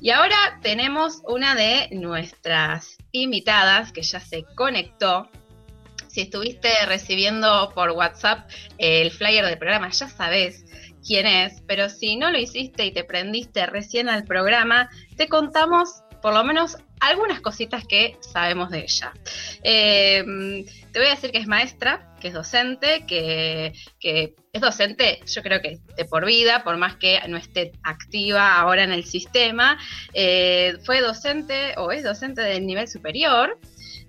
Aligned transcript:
Y 0.00 0.10
ahora 0.10 0.58
tenemos 0.62 1.22
una 1.26 1.54
de 1.54 1.88
nuestras 1.92 2.96
invitadas 3.12 3.92
que 3.92 4.02
ya 4.02 4.18
se 4.18 4.44
conectó. 4.54 5.28
Si 6.08 6.22
estuviste 6.22 6.70
recibiendo 6.86 7.70
por 7.74 7.90
WhatsApp 7.90 8.50
el 8.78 9.10
flyer 9.10 9.44
del 9.44 9.58
programa, 9.58 9.90
ya 9.90 10.08
sabes 10.08 10.64
quién 11.06 11.26
es, 11.26 11.62
pero 11.66 11.88
si 11.88 12.16
no 12.16 12.30
lo 12.30 12.38
hiciste 12.38 12.86
y 12.86 12.92
te 12.92 13.04
prendiste 13.04 13.66
recién 13.66 14.08
al 14.08 14.24
programa, 14.24 14.88
te 15.16 15.28
contamos 15.28 16.02
por 16.22 16.34
lo 16.34 16.44
menos 16.44 16.78
algunas 17.00 17.40
cositas 17.40 17.86
que 17.86 18.16
sabemos 18.20 18.70
de 18.70 18.80
ella. 18.80 19.12
Eh, 19.62 20.64
te 20.92 20.98
voy 20.98 21.08
a 21.08 21.14
decir 21.14 21.32
que 21.32 21.38
es 21.38 21.46
maestra, 21.46 22.14
que 22.20 22.28
es 22.28 22.34
docente, 22.34 23.06
que, 23.06 23.72
es 24.52 24.60
docente, 24.60 25.20
yo 25.26 25.42
creo 25.42 25.60
que 25.60 25.80
de 25.96 26.04
por 26.04 26.26
vida, 26.26 26.62
por 26.62 26.76
más 26.76 26.96
que 26.96 27.20
no 27.28 27.36
esté 27.36 27.72
activa 27.82 28.56
ahora 28.56 28.84
en 28.84 28.92
el 28.92 29.04
sistema, 29.04 29.78
eh, 30.12 30.76
fue 30.84 31.00
docente 31.00 31.74
o 31.76 31.90
es 31.92 32.04
docente 32.04 32.42
del 32.42 32.66
nivel 32.66 32.88
superior. 32.88 33.58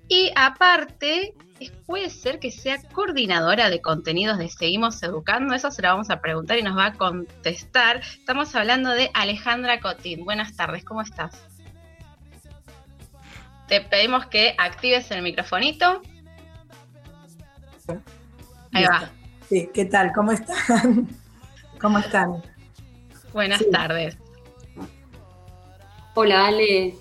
Y 0.07 0.31
aparte, 0.35 1.33
puede 1.85 2.09
ser 2.09 2.39
que 2.39 2.51
sea 2.51 2.81
coordinadora 2.93 3.69
de 3.69 3.81
contenidos 3.81 4.37
de 4.37 4.49
Seguimos 4.49 5.01
Educando. 5.03 5.53
Eso 5.53 5.71
se 5.71 5.81
lo 5.81 5.89
vamos 5.89 6.09
a 6.09 6.19
preguntar 6.19 6.57
y 6.57 6.63
nos 6.63 6.77
va 6.77 6.87
a 6.87 6.93
contestar. 6.93 8.01
Estamos 8.01 8.53
hablando 8.55 8.89
de 8.91 9.09
Alejandra 9.13 9.79
Cotín. 9.79 10.25
Buenas 10.25 10.55
tardes, 10.55 10.83
¿cómo 10.83 11.01
estás? 11.01 11.50
Te 13.71 13.79
pedimos 13.79 14.25
que 14.25 14.53
actives 14.57 15.09
el 15.11 15.21
microfonito. 15.21 16.01
Ahí 18.73 18.83
va. 18.83 19.09
Sí, 19.47 19.69
¿qué 19.73 19.85
tal? 19.85 20.11
¿Cómo 20.11 20.33
están? 20.33 21.07
¿Cómo 21.79 21.99
están? 21.99 22.43
Buenas 23.31 23.63
tardes. 23.71 24.17
Hola, 26.15 26.47
Ale. 26.47 26.95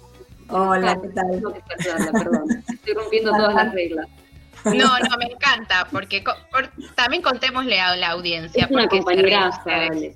Hola, 0.49 0.97
¿qué 1.03 1.09
tal? 1.09 1.43
Estoy 2.69 2.95
rompiendo 2.95 3.33
todas 3.33 3.55
las 3.55 3.73
reglas. 3.75 4.07
No, 4.67 4.73
no, 4.73 5.17
me 5.19 5.25
encanta, 5.25 5.89
porque 5.91 6.23
también 6.95 7.21
contémosle 7.21 7.81
a 7.81 7.97
la 7.97 8.11
audiencia. 8.11 8.67
Es 8.67 8.71
una 8.71 8.87
compañera, 8.87 9.51
Ale. 9.65 10.15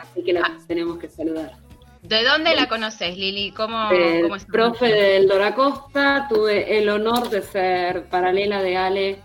Así 0.00 0.24
que 0.24 0.32
la 0.32 0.40
ah. 0.40 0.58
tenemos 0.66 0.98
que 0.98 1.08
saludar. 1.08 1.65
¿De 2.08 2.24
dónde 2.24 2.54
la 2.54 2.68
conoces, 2.68 3.16
Lili? 3.16 3.50
¿Cómo, 3.50 3.88
cómo 4.22 4.36
es? 4.36 4.44
Profe 4.44 4.86
del 4.86 5.26
Doracosta, 5.26 6.26
tuve 6.28 6.78
el 6.78 6.88
honor 6.88 7.28
de 7.30 7.42
ser 7.42 8.08
paralela 8.08 8.62
de 8.62 8.76
Ale 8.76 9.18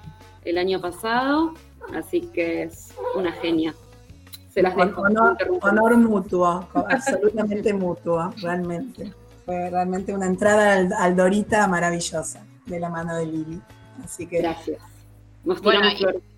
el 0.46 0.58
año 0.58 0.82
pasado, 0.82 1.54
así 1.96 2.22
que 2.34 2.64
es 2.64 2.94
una 3.14 3.32
genia. 3.34 3.76
Se 4.52 4.64
las 4.64 4.76
dejo. 4.76 5.02
Honor, 5.02 5.38
honor 5.62 5.98
mutuo, 5.98 6.68
absolutamente 6.74 7.72
mutuo, 7.74 8.34
realmente. 8.42 9.14
Fue 9.46 9.70
realmente 9.70 10.14
una 10.14 10.26
entrada 10.26 10.74
al, 10.98 11.16
Dorita 11.16 11.68
maravillosa 11.68 12.44
de 12.66 12.80
la 12.80 12.90
mano 12.90 13.16
de 13.16 13.26
Lili. 13.28 13.62
Así 14.04 14.26
que. 14.26 14.40
Gracias. 14.40 14.82
bueno, 15.44 15.88
y 15.88 16.31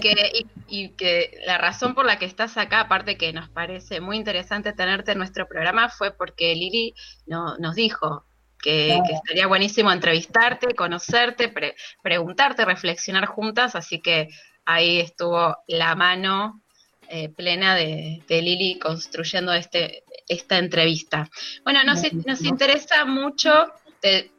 que, 0.00 0.46
y, 0.68 0.90
que 0.90 1.40
la 1.46 1.58
razón 1.58 1.94
por 1.94 2.06
la 2.06 2.18
que 2.18 2.26
estás 2.26 2.56
acá, 2.56 2.80
aparte 2.80 3.16
que 3.16 3.32
nos 3.32 3.48
parece 3.48 4.00
muy 4.00 4.16
interesante 4.16 4.72
tenerte 4.72 5.12
en 5.12 5.18
nuestro 5.18 5.46
programa, 5.48 5.88
fue 5.88 6.12
porque 6.12 6.54
Lili 6.54 6.94
no, 7.26 7.56
nos 7.58 7.74
dijo 7.74 8.24
que, 8.62 8.98
estaría 9.12 9.46
buenísimo 9.46 9.92
entrevistarte, 9.92 10.74
conocerte, 10.74 11.52
preguntarte, 12.02 12.64
reflexionar 12.64 13.26
juntas, 13.26 13.74
así 13.76 14.00
que 14.00 14.28
ahí 14.64 15.00
estuvo 15.00 15.56
la 15.66 15.94
mano 15.94 16.62
eh, 17.08 17.28
plena 17.28 17.74
de, 17.74 18.22
de, 18.26 18.42
Lili 18.42 18.78
construyendo 18.78 19.52
este, 19.52 20.04
esta 20.26 20.58
entrevista. 20.58 21.28
Bueno, 21.62 21.84
nos, 21.84 22.00
nos 22.24 22.42
interesa 22.42 23.04
mucho 23.04 23.50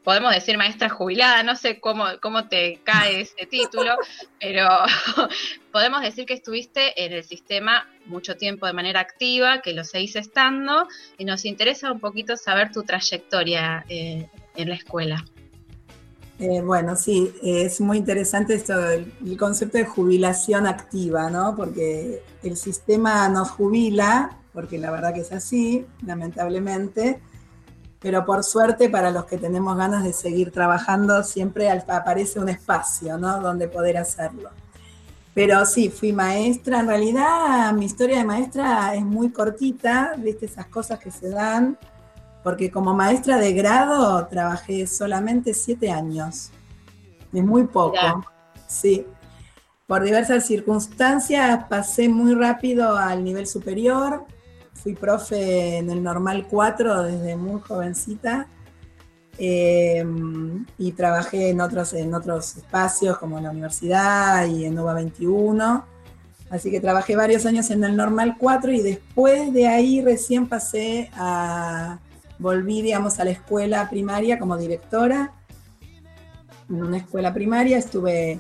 podemos 0.03 0.33
decir 0.33 0.58
maestra 0.58 0.89
jubilada, 0.89 1.41
no 1.44 1.55
sé 1.55 1.80
cómo, 1.80 2.05
cómo 2.21 2.47
te 2.47 2.80
cae 2.83 3.21
ese 3.21 3.45
título, 3.45 3.95
pero 4.39 4.67
podemos 5.71 6.02
decir 6.02 6.26
que 6.26 6.33
estuviste 6.33 7.03
en 7.03 7.14
el 7.14 7.23
sistema 7.23 7.87
mucho 8.05 8.36
tiempo 8.37 8.67
de 8.67 8.73
manera 8.73 8.99
activa, 8.99 9.61
que 9.61 9.73
lo 9.73 9.83
seguís 9.83 10.15
estando, 10.15 10.87
y 11.17 11.25
nos 11.25 11.45
interesa 11.45 11.92
un 11.92 11.99
poquito 11.99 12.37
saber 12.37 12.71
tu 12.71 12.83
trayectoria 12.83 13.86
eh, 13.89 14.30
en 14.55 14.70
la 14.70 14.75
escuela. 14.75 15.25
Eh, 16.37 16.61
bueno, 16.61 16.98
sí, 16.98 17.33
es 17.42 17.80
muy 17.80 17.98
interesante 17.98 18.55
esto 18.55 18.77
del 18.77 19.11
el 19.25 19.37
concepto 19.37 19.77
de 19.77 19.86
jubilación 19.86 20.67
activa, 20.67 21.30
¿no? 21.30 21.55
Porque 21.55 22.21
el 22.43 22.58
sistema 22.58 23.30
nos 23.30 23.52
jubila, 23.52 24.37
porque 24.54 24.77
la 24.77 24.92
verdad 24.92 25.14
que 25.14 25.21
es 25.21 25.31
así, 25.31 25.86
lamentablemente, 26.05 27.21
pero 28.05 28.23
por 28.23 28.43
suerte 28.43 28.88
para 28.88 29.10
los 29.10 29.26
que 29.26 29.39
tenemos 29.39 29.76
ganas 29.76 30.04
de 30.04 30.14
seguir 30.14 30.52
trabajando 30.52 31.23
siempre 31.23 31.71
aparece 31.71 32.39
un 32.39 32.49
espacio, 32.49 33.17
¿no? 33.17 33.42
Donde 33.42 33.67
poder 33.67 33.98
hacerlo. 33.98 34.52
Pero 35.33 35.66
sí, 35.66 35.89
fui 35.89 36.14
maestra. 36.14 36.82
En 36.82 36.88
realidad 36.88 37.73
mi 37.73 37.86
historia 37.86 38.20
de 38.20 38.23
maestra 38.23 38.93
es 38.93 39.02
muy 39.02 39.32
cortita, 39.32 40.14
viste 40.20 40.45
esas 40.45 40.67
cosas 40.67 40.99
que 40.99 41.10
se 41.10 41.30
dan, 41.30 41.80
porque 42.43 42.70
como 42.70 42.93
maestra 42.93 43.39
de 43.39 43.54
grado 43.54 44.27
trabajé 44.27 44.86
solamente 44.86 45.55
siete 45.55 45.89
años. 45.89 46.52
Es 47.33 47.43
muy 47.43 47.64
poco. 47.64 48.23
Sí. 48.67 49.04
Por 49.87 50.04
diversas 50.04 50.45
circunstancias 50.45 51.66
pasé 51.67 52.08
muy 52.08 52.36
rápido 52.36 52.95
al 52.95 53.23
nivel 53.23 53.48
superior 53.48 54.26
fui 54.75 54.93
profe 54.93 55.77
en 55.77 55.89
el 55.89 56.03
Normal 56.03 56.47
4 56.49 57.03
desde 57.03 57.36
muy 57.36 57.61
jovencita 57.61 58.47
em, 59.37 60.65
y 60.77 60.91
trabajé 60.91 61.49
en 61.49 61.61
otros, 61.61 61.93
en 61.93 62.13
otros 62.13 62.58
espacios 62.58 63.17
como 63.17 63.39
la 63.39 63.52
universidad 63.52 64.45
y 64.45 64.65
en 64.65 64.75
Nova 64.75 64.93
21. 64.93 65.86
Así 66.49 66.69
que 66.69 66.80
trabajé 66.80 67.15
varios 67.15 67.45
años 67.45 67.71
en 67.71 67.83
el 67.83 67.95
Normal 67.95 68.36
4 68.37 68.71
y 68.73 68.81
después 68.81 69.52
de 69.52 69.67
ahí 69.67 70.02
recién 70.02 70.47
pasé 70.47 71.09
a, 71.15 71.99
volví, 72.37 72.81
digamos, 72.81 73.19
a 73.19 73.25
la 73.25 73.31
escuela 73.31 73.89
primaria 73.89 74.37
como 74.37 74.57
directora. 74.57 75.33
En 76.69 76.83
una 76.83 76.97
escuela 76.97 77.33
primaria 77.33 77.77
estuve 77.77 78.39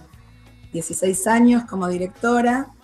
16 0.71 1.27
años 1.27 1.63
como 1.65 1.87
directora 1.87 2.74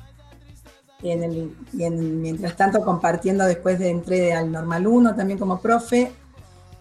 y, 1.04 1.90
mientras 1.90 2.56
tanto 2.56 2.82
compartiendo 2.82 3.46
después 3.46 3.80
de 3.80 3.90
entré 3.90 4.34
al 4.34 4.52
Normal 4.52 4.88
1 4.88 5.16
también 5.16 5.40
como 5.40 5.60
profe. 5.60 6.12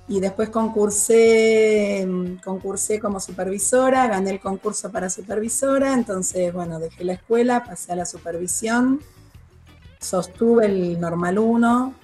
Y 0.08 0.18
después 0.18 0.48
concursé, 0.48 2.06
concursé 2.42 2.98
como 2.98 3.20
supervisora, 3.20 4.08
gané 4.08 4.30
el 4.30 4.40
concurso 4.40 4.90
para 4.90 5.08
supervisora, 5.08 5.94
entonces 5.94 6.52
bueno, 6.52 6.80
dejé 6.80 7.04
la 7.04 7.12
escuela, 7.12 7.62
pasé 7.62 7.92
a 7.92 7.96
la 7.96 8.04
supervisión, 8.04 9.00
sostuve 10.00 10.66
el 10.66 11.00
Normal 11.00 11.38
1, 11.38 11.94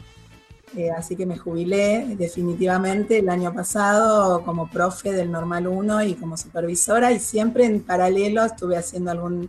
eh, 0.77 0.91
así 0.91 1.16
que 1.16 1.25
me 1.27 1.38
jubilé 1.38 2.16
definitivamente 2.19 3.19
el 3.19 3.28
año 3.28 3.53
pasado 3.54 4.43
como 4.44 4.69
profe 4.69 5.12
del 5.12 5.33
Normal 5.33 5.66
1 5.66 6.03
y 6.03 6.15
como 6.15 6.37
supervisora. 6.37 7.12
Y 7.12 7.19
siempre 7.19 7.65
en 7.65 7.81
paralelo 7.81 8.44
estuve 8.44 8.77
haciendo 8.77 9.10
algún 9.10 9.48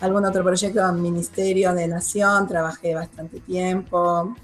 algún 0.00 0.24
otro 0.24 0.42
proyecto 0.42 0.86
en 0.88 1.02
Ministerio 1.02 1.72
de 1.72 1.86
Nación, 1.88 2.46
trabajé 2.48 2.94
bastante 2.94 3.40
tiempo, 3.40 4.36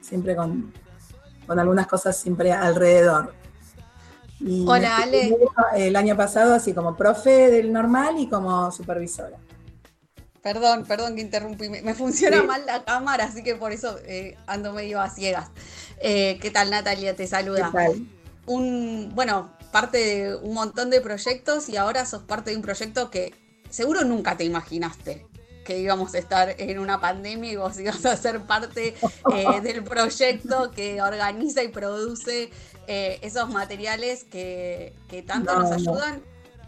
siempre 0.00 0.34
con, 0.36 0.72
algunas 1.48 1.86
cosas 1.86 2.16
siempre 2.16 2.52
alrededor. 2.52 3.34
Hola, 4.66 4.98
Ale. 4.98 5.36
El 5.76 5.96
año 5.96 6.16
pasado 6.16 6.54
así 6.54 6.72
como 6.72 6.96
profe 6.96 7.50
del 7.50 7.72
normal 7.72 8.18
y 8.18 8.28
como 8.28 8.70
supervisora. 8.70 9.36
Perdón, 10.42 10.84
perdón 10.86 11.16
que 11.16 11.22
interrumpí. 11.22 11.68
Me, 11.68 11.94
funciona 11.94 12.42
mal 12.42 12.64
la 12.64 12.84
cámara, 12.84 13.24
así 13.24 13.42
que 13.42 13.56
por 13.56 13.72
eso 13.72 13.98
eh, 14.04 14.36
ando 14.46 14.72
medio 14.72 15.00
a 15.00 15.10
ciegas. 15.10 15.50
Eh, 16.00 16.38
¿Qué 16.40 16.50
tal, 16.50 16.70
Natalia? 16.70 17.16
Te 17.16 17.26
saluda. 17.26 17.72
Un, 18.46 19.10
bueno, 19.14 19.50
parte 19.72 19.98
de 19.98 20.36
un 20.36 20.54
montón 20.54 20.90
de 20.90 21.00
proyectos 21.00 21.68
y 21.68 21.76
ahora 21.76 22.06
sos 22.06 22.22
parte 22.22 22.50
de 22.50 22.56
un 22.56 22.62
proyecto 22.62 23.10
que 23.10 23.34
seguro 23.70 24.04
nunca 24.04 24.36
te 24.36 24.44
imaginaste 24.44 25.26
que 25.68 25.78
íbamos 25.78 26.14
a 26.14 26.18
estar 26.18 26.54
en 26.58 26.78
una 26.78 26.98
pandemia 26.98 27.52
y 27.52 27.56
vos 27.56 27.78
ibas 27.78 28.02
a 28.06 28.16
ser 28.16 28.40
parte 28.40 28.94
eh, 29.34 29.60
del 29.62 29.84
proyecto 29.84 30.70
que 30.70 31.02
organiza 31.02 31.62
y 31.62 31.68
produce 31.68 32.50
eh, 32.86 33.18
esos 33.20 33.50
materiales 33.50 34.24
que, 34.24 34.94
tanto 35.26 35.54
nos 35.58 35.70
ayudan 35.70 36.22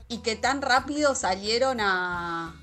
y 0.08 0.19
que 0.19 0.37
tan 0.37 0.61
rápido 0.61 1.14
salieron 1.14 1.79
a, 1.81 2.56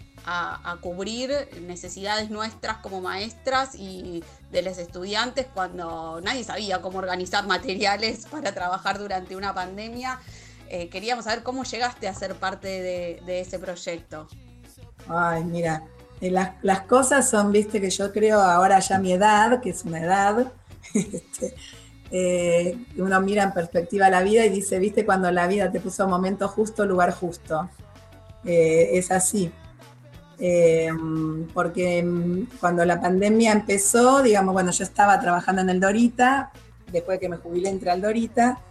cubrir 0.81 1.31
necesidades 1.61 2.29
nuestras 2.29 2.79
como 2.79 2.99
maestras 2.99 3.75
y 3.75 4.21
de 4.51 4.61
los 4.61 4.77
estudiantes 4.77 5.47
cuando 5.53 6.19
nadie 6.21 6.43
sabía 6.43 6.81
cómo 6.81 6.99
organizar 6.99 7.47
materiales 7.47 8.25
para 8.29 8.53
trabajar 8.53 8.99
durante 8.99 9.37
una 9.37 9.53
pandemia. 9.53 10.19
Eh, 10.69 10.89
queríamos 10.89 11.25
saber 11.25 11.43
cómo 11.43 11.63
llegaste 11.63 12.07
a 12.07 12.13
ser 12.13 12.35
parte 12.35 12.67
de, 12.67 13.39
ese 13.39 13.59
proyecto. 13.59 14.27
Ay, 15.07 15.43
mira, 15.43 15.83
eh, 16.19 16.29
las, 16.29 16.81
cosas 16.81 17.29
son, 17.29 17.51
viste, 17.51 17.79
que 17.79 17.89
yo 17.89 18.11
creo 18.11 18.39
ahora 18.39 18.79
ya 18.79 18.99
mi 18.99 19.13
edad, 19.13 19.61
que 19.61 19.69
es 19.69 19.85
una 19.85 20.01
edad, 20.01 20.51
este, 20.93 21.55
eh, 22.11 22.77
uno 22.97 23.21
mira 23.21 23.43
en 23.43 23.53
perspectiva 23.53 24.09
la 24.09 24.21
vida 24.21 24.45
y 24.45 24.49
dice, 24.49 24.79
viste, 24.79 25.05
cuando 25.05 25.31
la 25.31 25.47
vida 25.47 25.71
te 25.71 25.79
puso 25.79 26.07
momento 26.07 26.47
justo, 26.47 26.85
lugar 26.85 27.11
justo. 27.11 27.69
Es 28.43 29.11
así. 29.11 29.51
Porque 31.53 32.03
mm, 32.03 32.59
cuando 32.61 32.85
la 32.85 33.01
pandemia 33.01 33.51
empezó, 33.51 34.21
digamos, 34.21 34.53
bueno, 34.53 34.71
yo 34.71 34.83
estaba 34.83 35.19
trabajando 35.19 35.61
en 35.61 35.69
el 35.69 35.79
Dorita, 35.81 36.51
después 36.91 37.17
de 37.17 37.19
que 37.19 37.29
me 37.29 37.37
jubilé 37.37 37.69
entré 37.69 37.91
al 37.91 38.01
Dorita, 38.01 38.61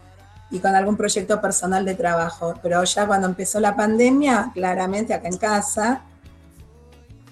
y 0.51 0.59
con 0.59 0.75
algún 0.75 0.97
proyecto 0.97 1.41
personal 1.41 1.85
de 1.85 1.95
trabajo. 1.95 2.55
Pero 2.63 2.83
ya 2.85 3.07
cuando 3.07 3.27
empezó 3.27 3.61
la 3.61 3.75
pandemia, 3.75 4.51
claramente 4.55 5.15
acá 5.15 5.29
en 5.29 5.37
casa, 5.37 6.03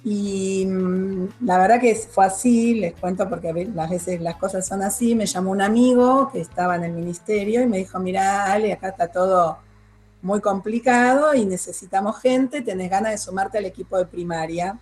y 0.04 0.66
mm, 0.66 1.28
la 1.46 1.58
verdad 1.58 1.80
que 1.80 1.94
fue 1.94 2.26
así, 2.26 2.74
les 2.74 2.94
cuento 2.94 3.28
porque 3.28 3.48
a 3.48 3.86
veces 3.86 4.20
las 4.20 4.36
cosas 4.36 4.66
son 4.66 4.82
así, 4.82 5.14
me 5.14 5.24
llamó 5.24 5.50
un 5.50 5.62
amigo 5.62 6.30
que 6.30 6.40
estaba 6.40 6.76
en 6.76 6.84
el 6.84 6.92
ministerio 6.92 7.62
y 7.62 7.66
me 7.66 7.78
dijo, 7.78 7.98
mira 7.98 8.52
Ale, 8.52 8.74
acá 8.74 8.88
está 8.88 9.08
todo 9.08 9.58
muy 10.20 10.40
complicado 10.40 11.34
y 11.34 11.46
necesitamos 11.46 12.20
gente, 12.20 12.60
tenés 12.60 12.90
ganas 12.90 13.12
de 13.12 13.18
sumarte 13.18 13.58
al 13.58 13.64
equipo 13.64 13.96
de 13.96 14.06
primaria. 14.06 14.78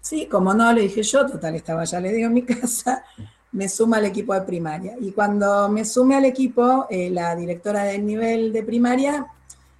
Sí, 0.00 0.26
como 0.26 0.54
no, 0.54 0.72
le 0.72 0.82
dije 0.82 1.02
yo, 1.02 1.26
total, 1.26 1.54
estaba 1.54 1.84
ya, 1.84 2.00
le 2.00 2.12
digo 2.12 2.28
en 2.28 2.34
mi 2.34 2.42
casa, 2.46 3.04
me 3.52 3.68
suma 3.68 3.98
al 3.98 4.04
equipo 4.04 4.34
de 4.34 4.42
primaria. 4.42 4.96
Y 5.00 5.12
cuando 5.12 5.68
me 5.68 5.84
sume 5.84 6.16
al 6.16 6.24
equipo, 6.24 6.86
eh, 6.90 7.10
la 7.10 7.34
directora 7.34 7.84
del 7.84 8.04
nivel 8.04 8.52
de 8.52 8.62
primaria 8.62 9.26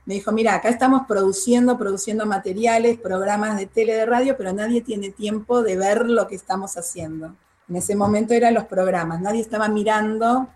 me 0.06 0.14
dijo, 0.14 0.32
mira, 0.32 0.54
acá 0.54 0.70
estamos 0.70 1.02
produciendo, 1.06 1.76
produciendo 1.76 2.24
materiales, 2.24 2.98
programas 2.98 3.58
de 3.58 3.66
tele, 3.66 3.94
de 3.94 4.06
radio, 4.06 4.36
pero 4.38 4.52
nadie 4.52 4.80
tiene 4.80 5.10
tiempo 5.10 5.62
de 5.62 5.76
ver 5.76 6.08
lo 6.08 6.26
que 6.26 6.34
estamos 6.34 6.78
haciendo. 6.78 7.34
En 7.68 7.76
ese 7.76 7.94
momento 7.94 8.32
eran 8.32 8.54
los 8.54 8.64
programas, 8.64 9.20
nadie 9.20 9.42
estaba 9.42 9.68
mirando 9.68 10.48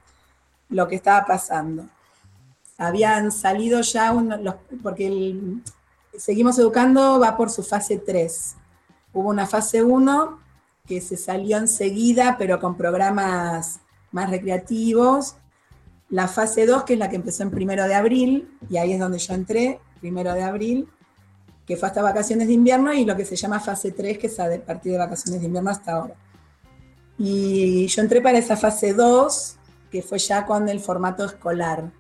lo 0.70 0.88
que 0.88 0.94
estaba 0.94 1.26
pasando 1.26 1.85
habían 2.79 3.31
salido 3.31 3.81
ya, 3.81 4.12
los, 4.12 4.55
porque 4.82 5.06
el, 5.06 5.62
Seguimos 6.17 6.59
Educando 6.59 7.19
va 7.19 7.37
por 7.37 7.49
su 7.49 7.62
fase 7.62 7.97
3. 7.97 8.56
Hubo 9.14 9.31
una 9.31 9.47
fase 9.47 9.82
1 9.82 10.42
que 10.87 11.00
se 11.00 11.17
salió 11.17 11.58
enseguida, 11.58 12.37
pero 12.38 12.58
con 12.58 12.76
programas 12.76 13.81
más 14.11 14.31
recreativos. 14.31 15.37
La 16.08 16.29
fase 16.29 16.67
2, 16.67 16.84
que 16.84 16.94
es 16.94 16.99
la 16.99 17.08
que 17.08 17.17
empezó 17.17 17.43
en 17.43 17.50
primero 17.50 17.87
de 17.87 17.94
abril, 17.94 18.58
y 18.69 18.76
ahí 18.76 18.93
es 18.93 19.00
donde 19.00 19.19
yo 19.19 19.34
entré, 19.34 19.81
primero 20.00 20.34
de 20.34 20.43
abril, 20.43 20.88
que 21.67 21.76
fue 21.76 21.88
hasta 21.88 22.02
vacaciones 22.02 22.49
de 22.49 22.55
invierno, 22.55 22.93
y 22.93 23.05
lo 23.05 23.17
que 23.17 23.25
se 23.25 23.37
llama 23.37 23.61
fase 23.61 23.93
3, 23.93 24.19
que 24.19 24.26
es 24.26 24.40
a 24.40 24.49
partir 24.67 24.93
de 24.93 24.99
vacaciones 24.99 25.40
de 25.40 25.46
invierno 25.46 25.70
hasta 25.70 25.93
ahora. 25.93 26.14
Y 27.17 27.87
yo 27.87 28.02
entré 28.02 28.20
para 28.20 28.38
esa 28.38 28.56
fase 28.56 28.93
2, 28.93 29.56
que 29.90 30.02
fue 30.02 30.19
ya 30.19 30.44
con 30.44 30.69
el 30.69 30.81
formato 30.81 31.25
escolar. 31.25 31.93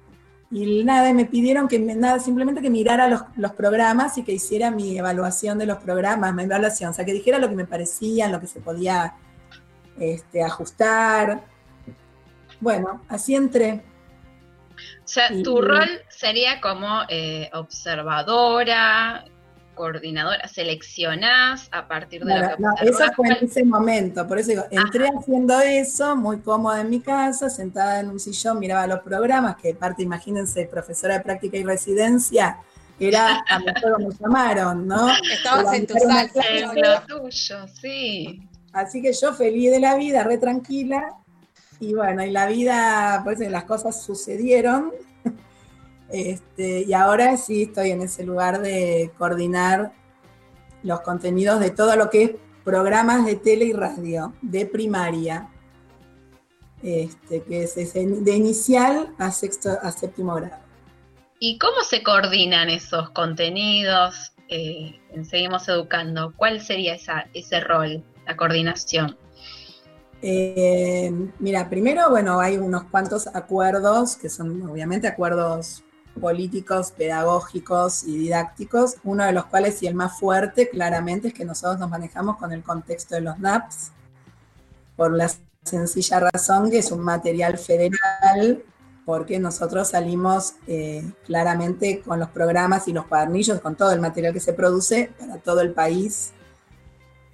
Y 0.52 0.84
nada, 0.84 1.14
me 1.14 1.24
pidieron 1.24 1.66
que 1.66 1.78
nada, 1.78 2.18
simplemente 2.18 2.60
que 2.60 2.68
mirara 2.68 3.08
los, 3.08 3.52
programas 3.52 4.18
y 4.18 4.22
que 4.22 4.32
hiciera 4.32 4.70
mi 4.70 4.98
evaluación 4.98 5.58
de 5.58 5.64
los 5.64 5.78
programas, 5.78 6.34
mi 6.34 6.42
evaluación, 6.42 6.90
o 6.90 6.92
sea, 6.92 7.06
que 7.06 7.14
dijera 7.14 7.38
lo 7.38 7.48
que 7.48 7.56
me 7.56 7.64
parecía, 7.64 8.28
lo 8.28 8.38
que 8.38 8.46
se 8.46 8.60
podía 8.60 9.14
este, 9.98 10.42
ajustar. 10.42 11.42
Bueno, 12.60 13.02
así 13.08 13.34
entré. 13.34 13.82
O 14.76 15.08
sea, 15.08 15.30
tu 15.42 15.62
rol 15.62 15.88
sería 16.10 16.60
como 16.60 17.00
eh, 17.08 17.48
observadora, 17.54 19.24
coordinadora, 19.74 20.46
seleccionás 20.48 21.68
a 21.72 21.88
partir 21.88 22.24
de 22.24 22.38
lo 22.38 22.56
que 22.56 22.62
no, 22.62 22.74
Eso 22.82 23.04
fue 23.16 23.28
en 23.28 23.44
ese 23.46 23.64
momento, 23.64 24.26
por 24.26 24.38
eso 24.38 24.50
digo, 24.50 24.64
entré 24.70 25.08
haciendo 25.08 25.60
eso, 25.60 26.16
muy 26.16 26.40
cómoda 26.40 26.80
en 26.80 26.90
mi 26.90 27.00
casa, 27.00 27.48
sentada 27.48 28.00
en 28.00 28.10
un 28.10 28.20
sillón, 28.20 28.58
miraba 28.58 28.86
los 28.86 29.00
programas, 29.00 29.56
que 29.56 29.74
parte, 29.74 30.02
imagínense, 30.02 30.66
profesora 30.66 31.18
de 31.18 31.24
práctica 31.24 31.56
y 31.56 31.64
residencia, 31.64 32.58
era 33.00 33.44
a 33.48 33.58
mejor 33.58 33.98
me 33.98 34.14
llamaron, 34.20 34.86
¿no? 34.86 35.08
Estabas 35.32 35.74
en 35.74 35.86
tu 35.86 35.94
salsa, 35.94 36.42
lo 36.74 37.20
tuyo, 37.20 37.66
sí. 37.80 38.48
Así 38.72 39.02
que 39.02 39.12
yo 39.12 39.34
feliz 39.34 39.70
de 39.70 39.80
la 39.80 39.96
vida, 39.96 40.22
re 40.22 40.38
tranquila, 40.38 41.16
y 41.80 41.94
bueno, 41.94 42.24
y 42.24 42.30
la 42.30 42.46
vida, 42.46 43.20
por 43.24 43.32
eso 43.32 43.42
las 43.50 43.64
cosas 43.64 44.02
sucedieron, 44.02 44.92
este, 46.12 46.82
y 46.82 46.92
ahora 46.92 47.36
sí 47.38 47.62
estoy 47.62 47.90
en 47.90 48.02
ese 48.02 48.24
lugar 48.24 48.60
de 48.60 49.10
coordinar 49.16 49.92
los 50.82 51.00
contenidos 51.00 51.58
de 51.60 51.70
todo 51.70 51.96
lo 51.96 52.10
que 52.10 52.22
es 52.22 52.30
programas 52.64 53.24
de 53.24 53.36
tele 53.36 53.64
y 53.64 53.72
radio, 53.72 54.34
de 54.42 54.66
primaria, 54.66 55.48
este, 56.82 57.42
que 57.42 57.62
es 57.62 57.74
de 57.74 58.36
inicial 58.36 59.14
a, 59.18 59.30
sexto, 59.30 59.70
a 59.80 59.90
séptimo 59.90 60.34
grado. 60.34 60.62
¿Y 61.38 61.58
cómo 61.58 61.82
se 61.82 62.02
coordinan 62.02 62.68
esos 62.68 63.10
contenidos? 63.10 64.32
Eh, 64.48 65.00
Seguimos 65.24 65.68
Educando. 65.68 66.32
¿Cuál 66.36 66.60
sería 66.60 66.96
ese 67.32 67.60
rol, 67.60 68.04
la 68.26 68.36
coordinación? 68.36 69.16
Eh, 70.20 71.10
mira, 71.40 71.68
primero, 71.68 72.10
bueno, 72.10 72.38
hay 72.38 72.58
unos 72.58 72.84
cuantos 72.84 73.26
acuerdos, 73.28 74.16
que 74.16 74.28
son 74.28 74.62
obviamente 74.68 75.08
acuerdos 75.08 75.82
políticos, 76.20 76.92
pedagógicos 76.96 78.04
y 78.04 78.16
didácticos, 78.16 78.96
uno 79.04 79.24
de 79.24 79.32
los 79.32 79.46
cuales 79.46 79.82
y 79.82 79.86
el 79.86 79.94
más 79.94 80.18
fuerte 80.18 80.68
claramente 80.68 81.28
es 81.28 81.34
que 81.34 81.44
nosotros 81.44 81.78
nos 81.78 81.90
manejamos 81.90 82.36
con 82.36 82.52
el 82.52 82.62
contexto 82.62 83.14
de 83.14 83.22
los 83.22 83.38
NAPS, 83.38 83.92
por 84.96 85.12
la 85.12 85.30
sencilla 85.64 86.20
razón 86.20 86.70
que 86.70 86.78
es 86.78 86.92
un 86.92 87.00
material 87.00 87.58
federal, 87.58 88.62
porque 89.04 89.38
nosotros 89.38 89.88
salimos 89.88 90.54
eh, 90.66 91.04
claramente 91.26 92.00
con 92.00 92.20
los 92.20 92.28
programas 92.28 92.86
y 92.88 92.92
los 92.92 93.06
cuadernillos, 93.06 93.60
con 93.60 93.74
todo 93.74 93.92
el 93.92 94.00
material 94.00 94.32
que 94.32 94.40
se 94.40 94.52
produce 94.52 95.12
para 95.18 95.38
todo 95.38 95.60
el 95.60 95.72
país, 95.72 96.32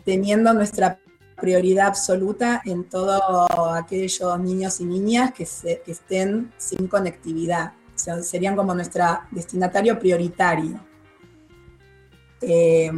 teniendo 0.05 0.55
nuestra 0.55 0.99
prioridad 1.37 1.89
absoluta 1.89 2.63
en 2.65 2.85
todos 2.85 3.21
aquellos 3.75 4.41
niños 4.41 4.81
y 4.81 4.85
niñas 4.85 5.33
que, 5.33 5.47
que 5.85 5.93
estén 5.93 6.53
sin 6.57 6.89
conectividad 6.89 7.73
serían 7.99 8.57
como 8.57 8.75
nuestro 8.75 9.05
destinatario 9.31 9.99
prioritario. 9.99 10.81
Eh, 12.41 12.93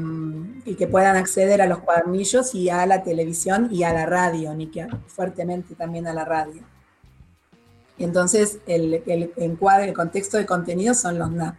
y 0.66 0.74
que 0.74 0.86
puedan 0.86 1.16
acceder 1.16 1.62
a 1.62 1.66
los 1.66 1.78
cuadernillos 1.78 2.54
y 2.54 2.68
a 2.68 2.84
la 2.84 3.02
televisión 3.02 3.68
y 3.70 3.84
a 3.84 3.92
la 3.94 4.04
radio, 4.04 4.52
ni 4.54 4.66
que 4.66 4.86
fuertemente 5.06 5.74
también 5.74 6.06
a 6.06 6.12
la 6.12 6.26
radio. 6.26 6.62
Y 7.96 8.04
entonces 8.04 8.58
el, 8.66 9.02
el 9.06 9.32
encuadre, 9.36 9.88
el 9.88 9.94
contexto 9.94 10.36
de 10.36 10.44
contenido 10.44 10.92
son 10.92 11.18
los 11.18 11.30
NAP. 11.30 11.54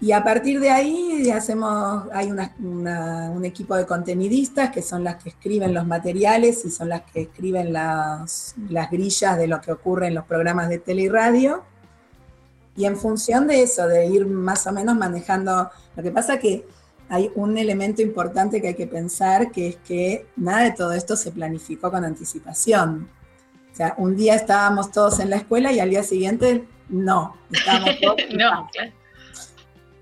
Y 0.00 0.12
a 0.12 0.22
partir 0.22 0.60
de 0.60 0.70
ahí 0.70 1.30
hacemos, 1.30 2.04
hay 2.12 2.30
un 2.30 3.44
equipo 3.44 3.74
de 3.76 3.86
contenidistas 3.86 4.70
que 4.70 4.82
son 4.82 5.02
las 5.02 5.22
que 5.22 5.30
escriben 5.30 5.72
los 5.72 5.86
materiales 5.86 6.64
y 6.66 6.70
son 6.70 6.90
las 6.90 7.02
que 7.02 7.22
escriben 7.22 7.72
las, 7.72 8.54
las 8.68 8.90
grillas 8.90 9.38
de 9.38 9.46
lo 9.46 9.60
que 9.60 9.72
ocurre 9.72 10.08
en 10.08 10.14
los 10.14 10.26
programas 10.26 10.68
de 10.68 10.78
tele 10.78 11.02
y 11.02 11.08
radio 11.08 11.64
y 12.76 12.84
en 12.84 12.96
función 12.96 13.46
de 13.46 13.62
eso, 13.62 13.86
de 13.88 14.06
ir 14.06 14.26
más 14.26 14.66
o 14.66 14.72
menos 14.72 14.96
manejando, 14.96 15.70
lo 15.96 16.02
que 16.02 16.10
pasa 16.10 16.38
que 16.38 16.66
hay 17.08 17.30
un 17.34 17.56
elemento 17.56 18.02
importante 18.02 18.60
que 18.60 18.68
hay 18.68 18.74
que 18.74 18.86
pensar, 18.86 19.50
que 19.50 19.68
es 19.68 19.76
que 19.76 20.26
nada 20.36 20.64
de 20.64 20.72
todo 20.72 20.92
esto 20.92 21.16
se 21.16 21.32
planificó 21.32 21.90
con 21.90 22.04
anticipación. 22.04 23.08
O 23.72 23.76
sea, 23.76 23.94
un 23.96 24.16
día 24.16 24.34
estábamos 24.34 24.90
todos 24.90 25.20
en 25.20 25.30
la 25.30 25.36
escuela 25.36 25.72
y 25.72 25.80
al 25.80 25.90
día 25.90 26.02
siguiente 26.02 26.66
no. 26.88 27.36
Estábamos 27.50 27.90
todos 28.02 28.16
no, 28.34 28.68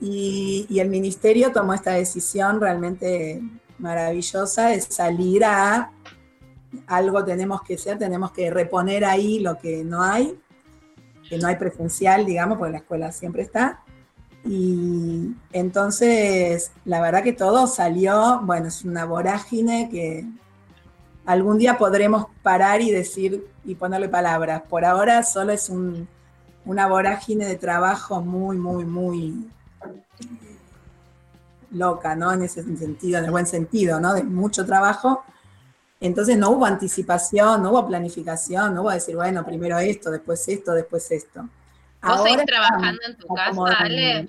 y, 0.00 0.66
y 0.68 0.80
el 0.80 0.88
ministerio 0.88 1.52
tomó 1.52 1.74
esta 1.74 1.92
decisión 1.92 2.60
realmente 2.60 3.40
maravillosa 3.78 4.68
de 4.68 4.80
salir 4.80 5.44
a 5.44 5.92
algo 6.86 7.24
tenemos 7.24 7.62
que 7.62 7.78
ser, 7.78 7.98
tenemos 7.98 8.32
que 8.32 8.50
reponer 8.50 9.04
ahí 9.04 9.38
lo 9.38 9.58
que 9.58 9.84
no 9.84 10.02
hay 10.02 10.38
que 11.28 11.38
no 11.38 11.48
hay 11.48 11.56
presencial, 11.56 12.26
digamos, 12.26 12.58
porque 12.58 12.72
la 12.72 12.78
escuela 12.78 13.12
siempre 13.12 13.42
está. 13.42 13.82
Y 14.44 15.34
entonces, 15.52 16.72
la 16.84 17.00
verdad 17.00 17.22
que 17.22 17.32
todo 17.32 17.66
salió, 17.66 18.40
bueno, 18.42 18.68
es 18.68 18.84
una 18.84 19.06
vorágine 19.06 19.88
que 19.90 20.26
algún 21.24 21.58
día 21.58 21.78
podremos 21.78 22.26
parar 22.42 22.82
y 22.82 22.90
decir 22.90 23.46
y 23.64 23.74
ponerle 23.74 24.08
palabras. 24.08 24.62
Por 24.68 24.84
ahora 24.84 25.22
solo 25.22 25.52
es 25.52 25.70
una 26.64 26.86
vorágine 26.86 27.46
de 27.46 27.56
trabajo 27.56 28.20
muy, 28.20 28.58
muy, 28.58 28.84
muy 28.84 29.48
loca, 31.70 32.14
¿no? 32.14 32.32
En 32.32 32.42
ese 32.42 32.62
sentido, 32.62 33.18
en 33.18 33.24
el 33.24 33.30
buen 33.30 33.46
sentido, 33.46 33.98
¿no? 34.00 34.12
De 34.12 34.22
mucho 34.22 34.66
trabajo 34.66 35.24
entonces 36.00 36.36
no 36.36 36.50
hubo 36.50 36.66
anticipación, 36.66 37.62
no 37.62 37.70
hubo 37.70 37.86
planificación, 37.86 38.74
no 38.74 38.82
hubo 38.82 38.90
decir, 38.90 39.16
bueno, 39.16 39.44
primero 39.44 39.78
esto, 39.78 40.10
después 40.10 40.46
esto, 40.48 40.72
después 40.72 41.10
esto. 41.10 41.48
¿Vos 42.02 42.22
seguís 42.22 42.44
trabajando 42.44 43.00
en 43.06 43.16
tu 43.16 43.26
casa, 43.28 43.60
Ale? 43.78 44.28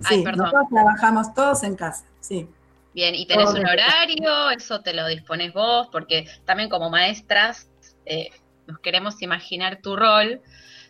Sí, 0.00 0.24
nosotros 0.24 0.64
trabajamos 0.70 1.34
todos 1.34 1.62
en 1.62 1.76
casa, 1.76 2.04
sí. 2.20 2.48
Bien, 2.94 3.14
¿y 3.14 3.26
tenés 3.26 3.50
un 3.50 3.66
horario? 3.66 4.50
¿Eso 4.50 4.80
te 4.80 4.94
lo 4.94 5.06
dispones 5.08 5.52
vos? 5.52 5.88
Porque 5.90 6.26
también 6.44 6.68
como 6.68 6.90
maestras, 6.90 7.68
eh, 8.06 8.30
nos 8.66 8.78
queremos 8.78 9.20
imaginar 9.20 9.80
tu 9.82 9.96
rol, 9.96 10.40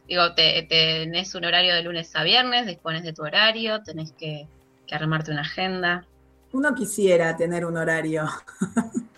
digo, 0.06 0.34
te, 0.34 0.62
tenés 0.68 1.34
un 1.34 1.44
horario 1.44 1.74
de 1.74 1.82
lunes 1.82 2.14
a 2.14 2.22
viernes, 2.22 2.66
dispones 2.66 3.02
de 3.02 3.12
tu 3.12 3.22
horario, 3.22 3.82
tenés 3.82 4.12
que, 4.12 4.46
que 4.86 4.94
armarte 4.94 5.32
una 5.32 5.40
agenda. 5.40 6.06
Uno 6.52 6.74
quisiera 6.74 7.36
tener 7.36 7.64
un 7.64 7.76
horario. 7.76 8.28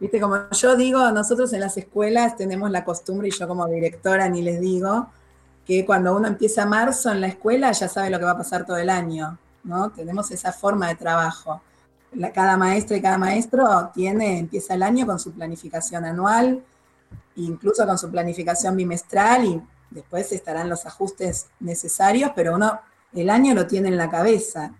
Viste, 0.00 0.18
como 0.18 0.50
yo 0.50 0.76
digo, 0.76 1.10
nosotros 1.10 1.52
en 1.52 1.60
las 1.60 1.76
escuelas 1.76 2.34
tenemos 2.34 2.70
la 2.70 2.84
costumbre, 2.84 3.28
y 3.28 3.30
yo 3.30 3.46
como 3.46 3.66
directora 3.68 4.28
ni 4.30 4.40
les 4.40 4.58
digo, 4.58 5.08
que 5.66 5.84
cuando 5.84 6.16
uno 6.16 6.26
empieza 6.26 6.64
marzo 6.64 7.12
en 7.12 7.20
la 7.20 7.28
escuela 7.28 7.70
ya 7.72 7.86
sabe 7.86 8.10
lo 8.10 8.18
que 8.18 8.24
va 8.24 8.32
a 8.32 8.38
pasar 8.38 8.64
todo 8.64 8.78
el 8.78 8.88
año, 8.88 9.38
¿no? 9.62 9.90
Tenemos 9.90 10.30
esa 10.30 10.52
forma 10.52 10.88
de 10.88 10.96
trabajo. 10.96 11.60
cada 12.34 12.56
maestra 12.56 12.96
y 12.96 13.02
cada 13.02 13.18
maestro 13.18 13.90
tiene, 13.94 14.38
empieza 14.38 14.74
el 14.74 14.82
año 14.82 15.06
con 15.06 15.20
su 15.20 15.32
planificación 15.32 16.04
anual, 16.06 16.64
incluso 17.36 17.86
con 17.86 17.98
su 17.98 18.10
planificación 18.10 18.76
bimestral 18.76 19.44
y 19.44 19.62
después 19.90 20.32
estarán 20.32 20.68
los 20.68 20.86
ajustes 20.86 21.46
necesarios, 21.60 22.32
pero 22.34 22.54
uno 22.56 22.80
el 23.12 23.28
año 23.28 23.54
lo 23.54 23.66
tiene 23.66 23.88
en 23.88 23.96
la 23.96 24.08
cabeza. 24.08 24.72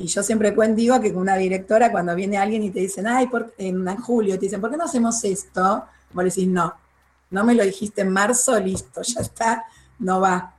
Y 0.00 0.06
yo 0.06 0.22
siempre 0.22 0.54
digo 0.74 0.98
que 0.98 1.12
con 1.12 1.20
una 1.20 1.36
directora, 1.36 1.92
cuando 1.92 2.14
viene 2.14 2.38
alguien 2.38 2.62
y 2.62 2.70
te 2.70 2.80
dicen, 2.80 3.06
ay, 3.06 3.26
por, 3.26 3.52
en 3.58 3.84
julio, 3.98 4.36
te 4.36 4.46
dicen, 4.46 4.58
¿por 4.58 4.70
qué 4.70 4.78
no 4.78 4.84
hacemos 4.84 5.22
esto? 5.24 5.84
Vos 6.14 6.24
le 6.24 6.30
decís, 6.30 6.48
no, 6.48 6.72
no 7.28 7.44
me 7.44 7.54
lo 7.54 7.62
dijiste 7.62 8.00
en 8.00 8.08
marzo, 8.08 8.58
listo, 8.58 9.02
ya 9.02 9.20
está, 9.20 9.64
no 9.98 10.22
va. 10.22 10.54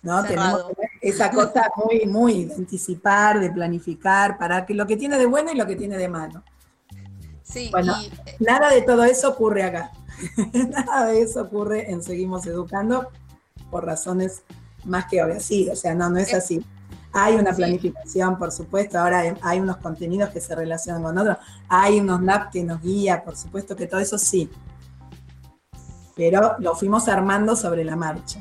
¿no? 0.00 0.24
Tenemos 0.24 0.64
esa 1.02 1.30
cosa 1.30 1.70
muy, 1.76 2.06
muy 2.06 2.46
de 2.46 2.54
anticipar, 2.54 3.38
de 3.38 3.50
planificar, 3.50 4.38
para 4.38 4.64
que 4.64 4.72
lo 4.72 4.86
que 4.86 4.96
tiene 4.96 5.18
de 5.18 5.26
bueno 5.26 5.52
y 5.52 5.56
lo 5.56 5.66
que 5.66 5.76
tiene 5.76 5.98
de 5.98 6.08
malo. 6.08 6.42
Sí, 7.42 7.68
bueno, 7.70 7.94
nada 8.38 8.70
de 8.70 8.80
todo 8.80 9.04
eso 9.04 9.28
ocurre 9.28 9.62
acá. 9.62 9.92
nada 10.70 11.04
de 11.04 11.20
eso 11.20 11.42
ocurre 11.42 11.90
en 11.90 12.02
Seguimos 12.02 12.46
Educando 12.46 13.10
por 13.70 13.84
razones 13.84 14.42
más 14.84 15.04
que 15.04 15.22
obvias. 15.22 15.42
Sí, 15.42 15.68
o 15.68 15.76
sea, 15.76 15.94
no, 15.94 16.08
no 16.08 16.16
es 16.16 16.32
así. 16.32 16.64
Hay 17.18 17.34
una 17.36 17.54
planificación, 17.54 18.38
por 18.38 18.52
supuesto, 18.52 18.98
ahora 18.98 19.36
hay 19.40 19.58
unos 19.58 19.78
contenidos 19.78 20.28
que 20.28 20.40
se 20.40 20.54
relacionan 20.54 21.02
con 21.02 21.16
otros, 21.16 21.38
hay 21.66 21.98
unos 21.98 22.20
NAP 22.20 22.52
que 22.52 22.62
nos 22.62 22.82
guía, 22.82 23.24
por 23.24 23.36
supuesto 23.36 23.74
que 23.74 23.86
todo 23.86 24.00
eso 24.00 24.18
sí. 24.18 24.50
Pero 26.14 26.56
lo 26.58 26.74
fuimos 26.74 27.08
armando 27.08 27.56
sobre 27.56 27.84
la 27.84 27.96
marcha 27.96 28.38